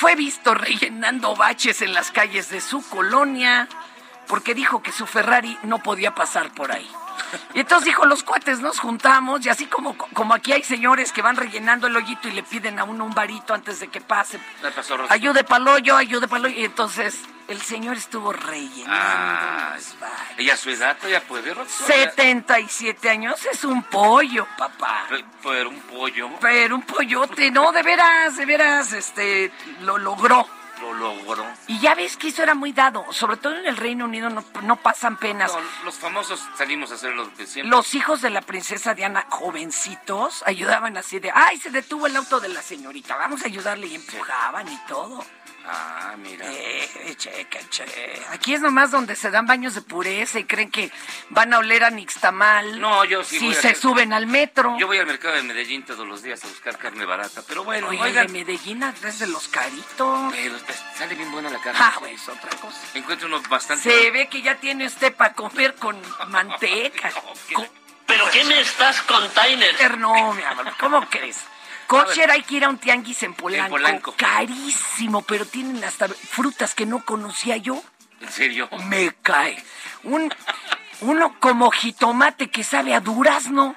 [0.00, 3.68] fue visto rellenando baches en las calles de su colonia
[4.28, 6.90] porque dijo que su Ferrari no podía pasar por ahí.
[7.54, 11.22] Y entonces dijo, los cuates nos juntamos y así como, como aquí hay señores que
[11.22, 14.40] van rellenando el hoyito y le piden a uno un varito antes de que pase.
[14.74, 16.58] Pasó Ayude paloyo, ayude paloyo.
[16.58, 18.94] Y entonces el señor estuvo rellenando.
[18.96, 19.76] Ah,
[20.36, 21.68] ella a su edad todavía puede, Stewart.
[21.68, 25.06] 77 años es un pollo, papá.
[25.08, 29.52] Pe- Pero un pollo Pero un pollote, no, de veras, de veras, este,
[29.82, 30.46] lo logró.
[30.80, 31.44] Lo logró.
[31.66, 34.44] Y ya ves que eso era muy dado, sobre todo en el Reino Unido no,
[34.62, 35.52] no pasan penas.
[35.52, 37.70] No, los famosos salimos a hacer lo que siempre.
[37.70, 42.40] Los hijos de la princesa Diana, jovencitos, ayudaban así de, ay, se detuvo el auto
[42.40, 45.24] de la señorita, vamos a ayudarle y empujaban y todo.
[45.66, 46.46] Ah, mira.
[46.50, 47.84] Eh, checa, che.
[48.30, 50.90] Aquí es nomás donde se dan baños de pureza y creen que
[51.28, 52.80] van a oler a nixtamal.
[52.80, 54.76] No, yo sí Si voy a se hacer- suben al metro.
[54.78, 57.88] Yo voy al mercado de Medellín todos los días a buscar carne barata, pero bueno,
[57.88, 60.32] Oiga, oigan, de Medellín es de los caritos.
[60.32, 61.78] pero pues, sale bien buena la carne.
[61.82, 62.78] Ah, güey, es otra cosa.
[62.94, 63.82] Encuentro uno bastante.
[63.90, 67.12] Se ve que ya tiene usted para comer con manteca.
[68.06, 69.98] ¿Pero qué me estás container?
[69.98, 71.36] No, mi amor, ¿cómo crees?
[71.90, 73.64] Kosher hay que ir a un tianguis en Polanco.
[73.64, 74.14] En Polanco.
[74.16, 77.82] Carísimo, pero tienen hasta frutas que no conocía yo.
[78.20, 78.68] ¿En serio?
[78.86, 79.60] Me cae.
[80.04, 80.32] Un,
[81.00, 83.74] uno como jitomate que sabe a durazno.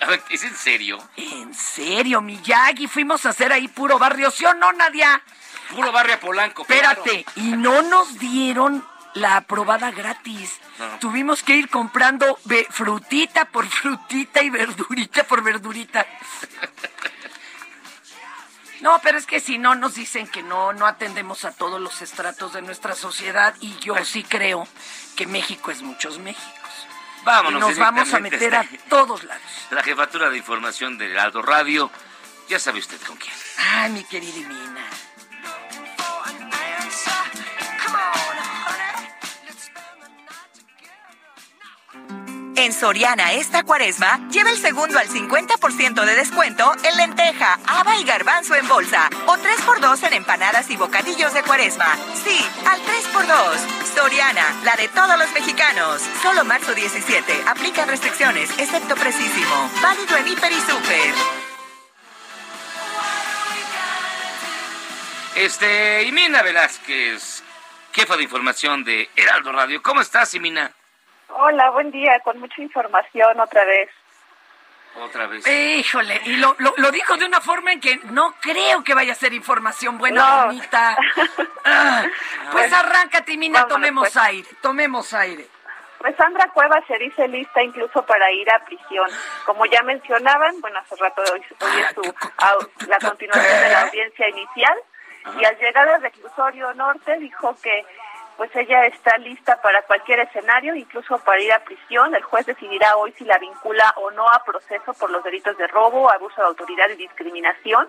[0.00, 0.98] A ¿Es en serio?
[1.16, 5.22] En serio, Miyagi, fuimos a hacer ahí puro barrio, ¿sí o no, Nadia?
[5.70, 6.62] Puro barrio Polanco.
[6.62, 8.84] Espérate, y no nos dieron
[9.14, 10.60] la aprobada gratis.
[10.78, 10.98] No.
[10.98, 12.38] Tuvimos que ir comprando
[12.70, 16.06] frutita por frutita y verdurita por verdurita.
[18.80, 22.02] No, pero es que si no nos dicen que no, no atendemos a todos los
[22.02, 24.68] estratos de nuestra sociedad y yo sí creo
[25.16, 26.52] que México es muchos Méxicos.
[27.24, 27.62] Vámonos.
[27.62, 29.42] y nos vamos a meter a todos lados.
[29.70, 31.90] La jefatura de información del Heraldo Radio.
[32.48, 33.32] Ya sabe usted con quién.
[33.56, 34.86] Ay, mi querida Mina.
[42.56, 48.04] En Soriana esta cuaresma, lleva el segundo al 50% de descuento en lenteja, haba y
[48.04, 49.10] garbanzo en bolsa.
[49.26, 51.96] O 3x2 en empanadas y bocadillos de cuaresma.
[52.14, 53.96] Sí, al 3x2.
[53.96, 56.00] Soriana, la de todos los mexicanos.
[56.22, 57.42] Solo marzo 17.
[57.48, 59.70] Aplican restricciones, excepto precisísimo.
[59.82, 61.14] Válido en Hiper y Super.
[65.34, 67.42] Este, Imina Velázquez,
[67.92, 69.82] jefa de información de Heraldo Radio.
[69.82, 70.70] ¿Cómo estás, Imina?
[71.36, 73.90] Hola, buen día, con mucha información otra vez.
[74.96, 75.44] Otra vez.
[75.46, 79.12] Híjole, y lo, lo, lo dijo de una forma en que no creo que vaya
[79.12, 80.46] a ser información buena, No.
[80.46, 80.96] bonita.
[81.66, 82.04] Ah,
[82.52, 84.16] pues arráncate, Mina, Vámonos, tomemos pues.
[84.18, 85.46] aire, tomemos aire.
[85.96, 89.08] Pues Sandra Cuevas se dice lista incluso para ir a prisión.
[89.46, 93.80] Como ya mencionaban, bueno, hace rato hoy, hoy es su, au- la continuación de la
[93.84, 94.78] audiencia inicial,
[95.40, 97.86] y al llegar al reclusorio norte dijo que
[98.36, 102.14] pues ella está lista para cualquier escenario, incluso para ir a prisión.
[102.14, 105.66] El juez decidirá hoy si la vincula o no a proceso por los delitos de
[105.68, 107.88] robo, abuso de autoridad y discriminación,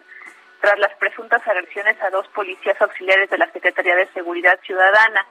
[0.61, 5.25] tras las presuntas agresiones a dos policías auxiliares de la Secretaría de Seguridad Ciudadana.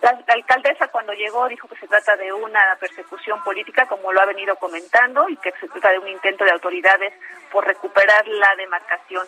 [0.00, 4.20] La, la alcaldesa cuando llegó dijo que se trata de una persecución política, como lo
[4.20, 7.12] ha venido comentando, y que se trata de un intento de autoridades
[7.50, 9.26] por recuperar la demarcación.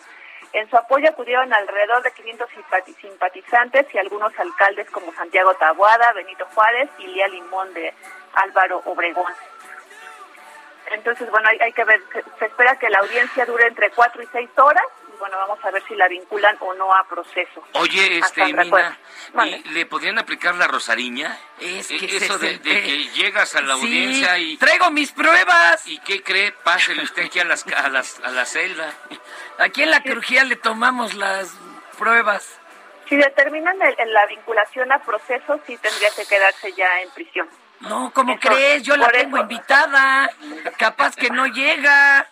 [0.53, 6.11] En su apoyo acudieron alrededor de 500 simpati- simpatizantes y algunos alcaldes como Santiago Tabuada,
[6.13, 7.93] Benito Juárez y Lía Limón de
[8.33, 9.31] Álvaro Obregón.
[10.91, 12.01] Entonces, bueno, hay, hay que ver,
[12.37, 14.83] se espera que la audiencia dure entre cuatro y seis horas,
[15.21, 17.63] bueno, vamos a ver si la vinculan o no a proceso.
[17.73, 18.97] Oye, este, Mina, Cuevas.
[19.29, 19.63] ¿y Vale.
[19.71, 21.37] ¿le podrían aplicar la rosariña?
[21.59, 24.57] Es E- que Eso de, que llegas a la Sí, audiencia y...
[24.57, 25.87] traigo mis pruebas.
[25.87, 26.51] ¿Y qué cree?
[26.51, 28.91] Pásele usted aquí a, las, a, las, a la celda.
[29.59, 31.53] Aquí en la crujía le tomamos las
[31.97, 32.57] pruebas.
[33.07, 37.47] Si determinan el- el- la vinculación a proceso, sí tendría que quedarse ya en prisión.
[37.81, 38.83] No, ¿cómo Eso, crees?
[38.83, 39.43] Yo la tengo eso.
[39.43, 40.29] invitada.
[40.77, 42.27] Capaz que no llega.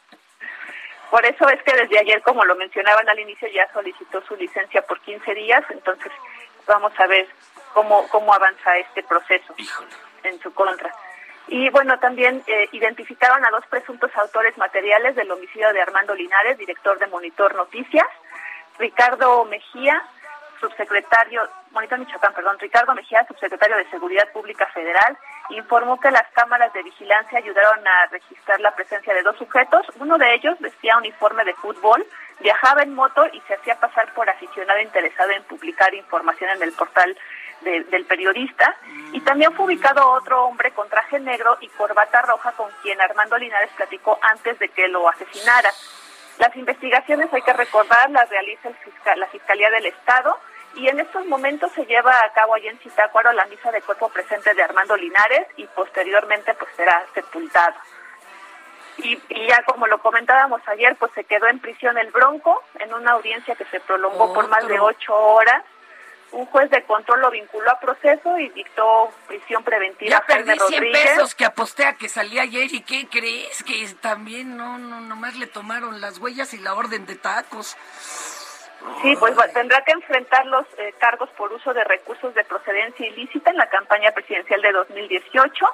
[1.09, 4.81] Por eso es que desde ayer, como lo mencionaban al inicio, ya solicitó su licencia
[4.83, 6.11] por 15 días, entonces
[6.67, 7.27] vamos a ver
[7.73, 9.55] cómo, cómo avanza este proceso
[10.23, 10.93] en su contra.
[11.47, 16.59] Y bueno, también eh, identificaban a dos presuntos autores materiales del homicidio de Armando Linares,
[16.59, 18.05] director de Monitor Noticias,
[18.77, 20.03] Ricardo Mejía,
[20.59, 25.17] subsecretario, Monitor Michoacán, perdón, Ricardo Mejía, subsecretario de Seguridad Pública Federal,
[25.49, 29.85] informó que las cámaras de vigilancia ayudaron a registrar la presencia de dos sujetos.
[29.99, 32.05] Uno de ellos vestía uniforme de fútbol,
[32.39, 36.73] viajaba en moto y se hacía pasar por aficionado interesado en publicar información en el
[36.73, 37.17] portal
[37.61, 38.75] de- del periodista.
[39.11, 43.37] Y también fue ubicado otro hombre con traje negro y corbata roja con quien Armando
[43.37, 45.69] Linares platicó antes de que lo asesinara.
[46.37, 50.39] Las investigaciones, hay que recordar, las realiza el fiscal- la Fiscalía del Estado
[50.79, 54.07] y en estos momentos se lleva a cabo allí en Zitácuaro la misa de cuerpo
[54.09, 57.75] presente de Armando Linares y posteriormente pues será sepultado.
[58.97, 62.93] Y, y ya como lo comentábamos ayer, pues se quedó en prisión el Bronco en
[62.93, 65.63] una audiencia que se prolongó por más de ocho horas.
[66.31, 70.45] Un juez de control lo vinculó a proceso y dictó prisión preventiva Ya a Jaime
[70.45, 71.09] perdí 100 Rodríguez.
[71.11, 72.71] pesos que aposté a que salía ayer.
[72.71, 73.63] ¿Y qué crees?
[73.63, 77.75] Que también no, no, nomás le tomaron las huellas y la orden de tacos.
[79.01, 83.51] Sí, pues tendrá que enfrentar los eh, cargos por uso de recursos de procedencia ilícita
[83.51, 85.65] en la campaña presidencial de 2018.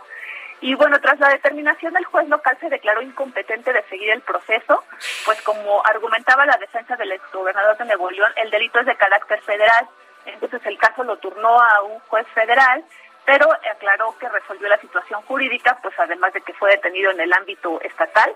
[0.62, 4.84] Y bueno, tras la determinación del juez local se declaró incompetente de seguir el proceso,
[5.26, 9.42] pues como argumentaba la defensa del exgobernador de Nuevo León, el delito es de carácter
[9.42, 9.88] federal.
[10.26, 12.84] Entonces el caso lo turnó a un juez federal,
[13.26, 17.34] pero aclaró que resolvió la situación jurídica, pues además de que fue detenido en el
[17.34, 18.34] ámbito estatal,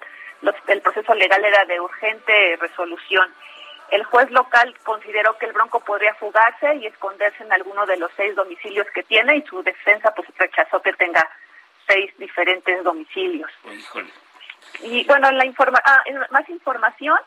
[0.67, 3.34] el proceso legal era de urgente resolución.
[3.91, 8.11] El juez local consideró que el Bronco podría fugarse y esconderse en alguno de los
[8.15, 11.27] seis domicilios que tiene y su defensa pues rechazó que tenga
[11.87, 13.49] seis diferentes domicilios.
[13.63, 14.09] Híjole.
[14.81, 17.17] Y bueno, la informa ah, más información,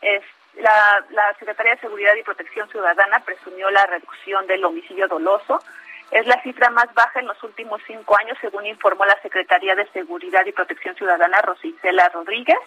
[0.00, 0.22] es
[0.54, 5.62] la, la Secretaría de Seguridad y Protección Ciudadana presumió la reducción del homicidio doloso.
[6.10, 9.86] Es la cifra más baja en los últimos cinco años, según informó la Secretaría de
[9.88, 12.58] Seguridad y Protección Ciudadana, Rosicela Rodríguez.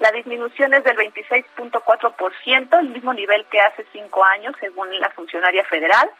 [0.00, 5.64] La disminución es del 26.4%, el mismo nivel que hace cinco años, según la funcionaria
[5.64, 6.10] federal.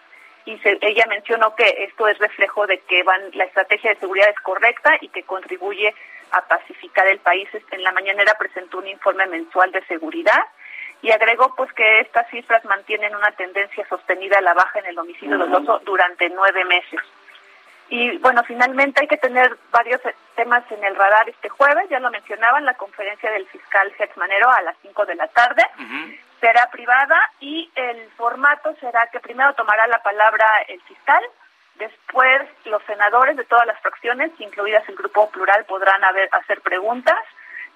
[0.46, 4.28] Y se- ella mencionó que esto es reflejo de que van, la estrategia de seguridad
[4.28, 5.94] es correcta y que contribuye
[6.32, 7.48] a pacificar el país.
[7.70, 10.42] En la mañanera presentó un informe mensual de seguridad
[11.02, 14.98] y agregó pues que estas cifras mantienen una tendencia sostenida a la baja en el
[14.98, 17.00] homicidio doloso durante nueve meses.
[17.88, 20.00] Y bueno, finalmente hay que tener varios
[20.36, 24.50] temas en el radar este jueves, ya lo mencionaban, la conferencia del fiscal Gertz Manero
[24.50, 25.62] a las 5 de la tarde.
[26.40, 31.22] Será privada y el formato será que primero tomará la palabra el fiscal,
[31.76, 37.18] después los senadores de todas las fracciones, incluidas el grupo plural, podrán haber- hacer preguntas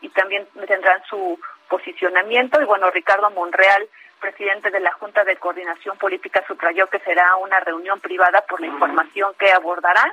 [0.01, 1.39] y también tendrán su
[1.69, 2.61] posicionamiento.
[2.61, 3.89] Y bueno, Ricardo Monreal,
[4.19, 8.67] presidente de la Junta de Coordinación Política, subrayó que será una reunión privada por la
[8.67, 10.13] información que abordarán.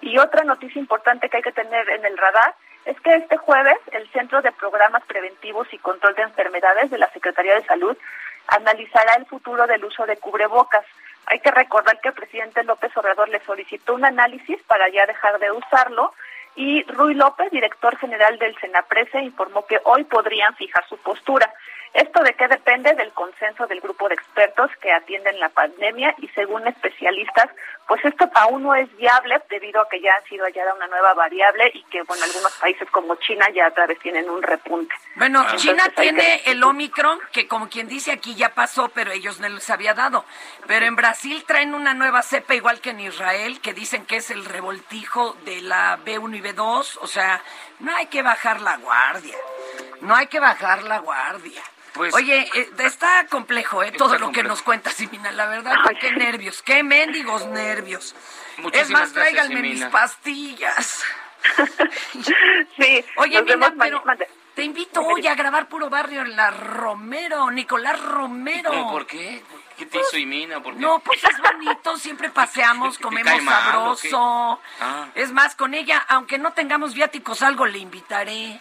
[0.00, 3.78] Y otra noticia importante que hay que tener en el radar es que este jueves
[3.92, 7.96] el Centro de Programas Preventivos y Control de Enfermedades de la Secretaría de Salud
[8.48, 10.84] analizará el futuro del uso de cubrebocas.
[11.26, 15.38] Hay que recordar que el presidente López Obrador le solicitó un análisis para ya dejar
[15.40, 16.12] de usarlo
[16.56, 21.52] y Ruy López, director general del Senaprese, informó que hoy podrían fijar su postura.
[21.94, 22.94] ¿Esto de qué depende?
[22.94, 27.46] Del consenso del grupo de expertos que atienden la pandemia y según especialistas,
[27.88, 31.14] pues esto aún no es viable debido a que ya ha sido hallada una nueva
[31.14, 34.94] variable y que, bueno, algunos países como China ya otra vez tienen un repunte.
[35.14, 39.12] Bueno, Entonces, China que- tiene el Omicron, que como quien dice aquí ya pasó, pero
[39.12, 40.24] ellos no les había dado.
[40.66, 44.30] Pero en Brasil traen una nueva cepa, igual que en Israel, que dicen que es
[44.30, 46.98] el revoltijo de la B1 y B2.
[47.00, 47.40] O sea,
[47.78, 49.36] no hay que bajar la guardia.
[50.00, 51.62] No hay que bajar la guardia.
[51.92, 53.92] Pues- Oye, eh, está complejo, ¿eh?
[53.92, 58.14] Todo lo que nos cuenta Simina, la verdad, qué nervios, qué mendigos nervios.
[58.56, 61.04] es Muchísimas más, gracias, tráiganme mis pastillas.
[62.78, 64.02] sí, Oye, Mina, pero
[64.54, 68.70] te invito hoy a grabar Puro Barrio en la Romero, Nicolás Romero.
[68.70, 69.42] ¿Cómo, ¿Por qué?
[69.76, 70.62] ¿Qué te hizo Imina?
[70.62, 70.80] ¿Por qué?
[70.80, 74.60] No, pues es bonito, siempre paseamos, ¿Te comemos mal sabroso.
[74.80, 75.08] Ah.
[75.14, 78.60] Es más, con ella, aunque no tengamos viáticos, algo le invitaré.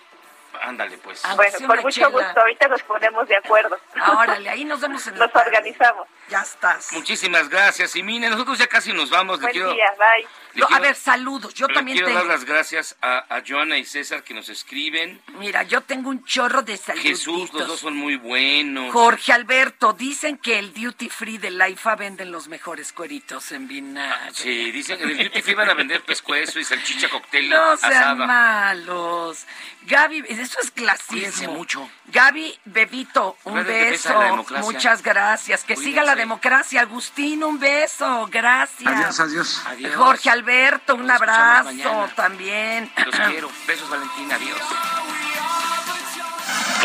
[0.61, 1.23] Ándale, pues.
[1.35, 2.39] Bueno, con mucho gusto.
[2.39, 3.77] Ahorita nos ponemos de acuerdo.
[4.17, 6.07] Órale, ahí nos vemos en Nos organizamos.
[6.29, 6.91] Ya estás.
[6.93, 7.95] Muchísimas gracias.
[7.95, 9.39] Y mire, nosotros ya casi nos vamos.
[9.39, 10.27] Buen quiero, día, bye.
[10.55, 11.53] No, a ver, saludos.
[11.53, 12.19] Yo también quiero tengo.
[12.19, 15.21] dar las gracias a, a Joana y César que nos escriben.
[15.37, 17.11] Mira, yo tengo un chorro de saluditos.
[17.19, 18.91] Jesús, los dos son muy buenos.
[18.93, 23.67] Jorge Alberto, dicen que el duty free de la IFA venden los mejores cueritos en
[23.67, 24.33] vinagre.
[24.33, 27.75] Sí, dicen que en el Duty Free van a vender pescuezo y salchicha cóctel No
[27.77, 28.25] sean asada.
[28.25, 29.45] malos.
[29.83, 31.53] Gaby, eso es Cuídense clasismo.
[31.53, 31.89] mucho.
[32.07, 34.45] Gaby, Bebito, un beso.
[34.61, 35.63] Muchas gracias.
[35.63, 36.81] Que siga la Democracia.
[36.81, 38.27] Agustín, un beso.
[38.31, 38.87] Gracias.
[38.87, 39.61] Adiós, adiós.
[39.67, 39.95] Adiós.
[39.95, 42.91] Jorge Alberto, un Nos abrazo también.
[43.05, 43.49] Los quiero.
[43.67, 44.31] Besos, Valentín.
[44.31, 44.59] Adiós.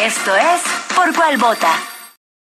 [0.00, 0.62] Esto es
[0.94, 1.72] Por Cuál Vota.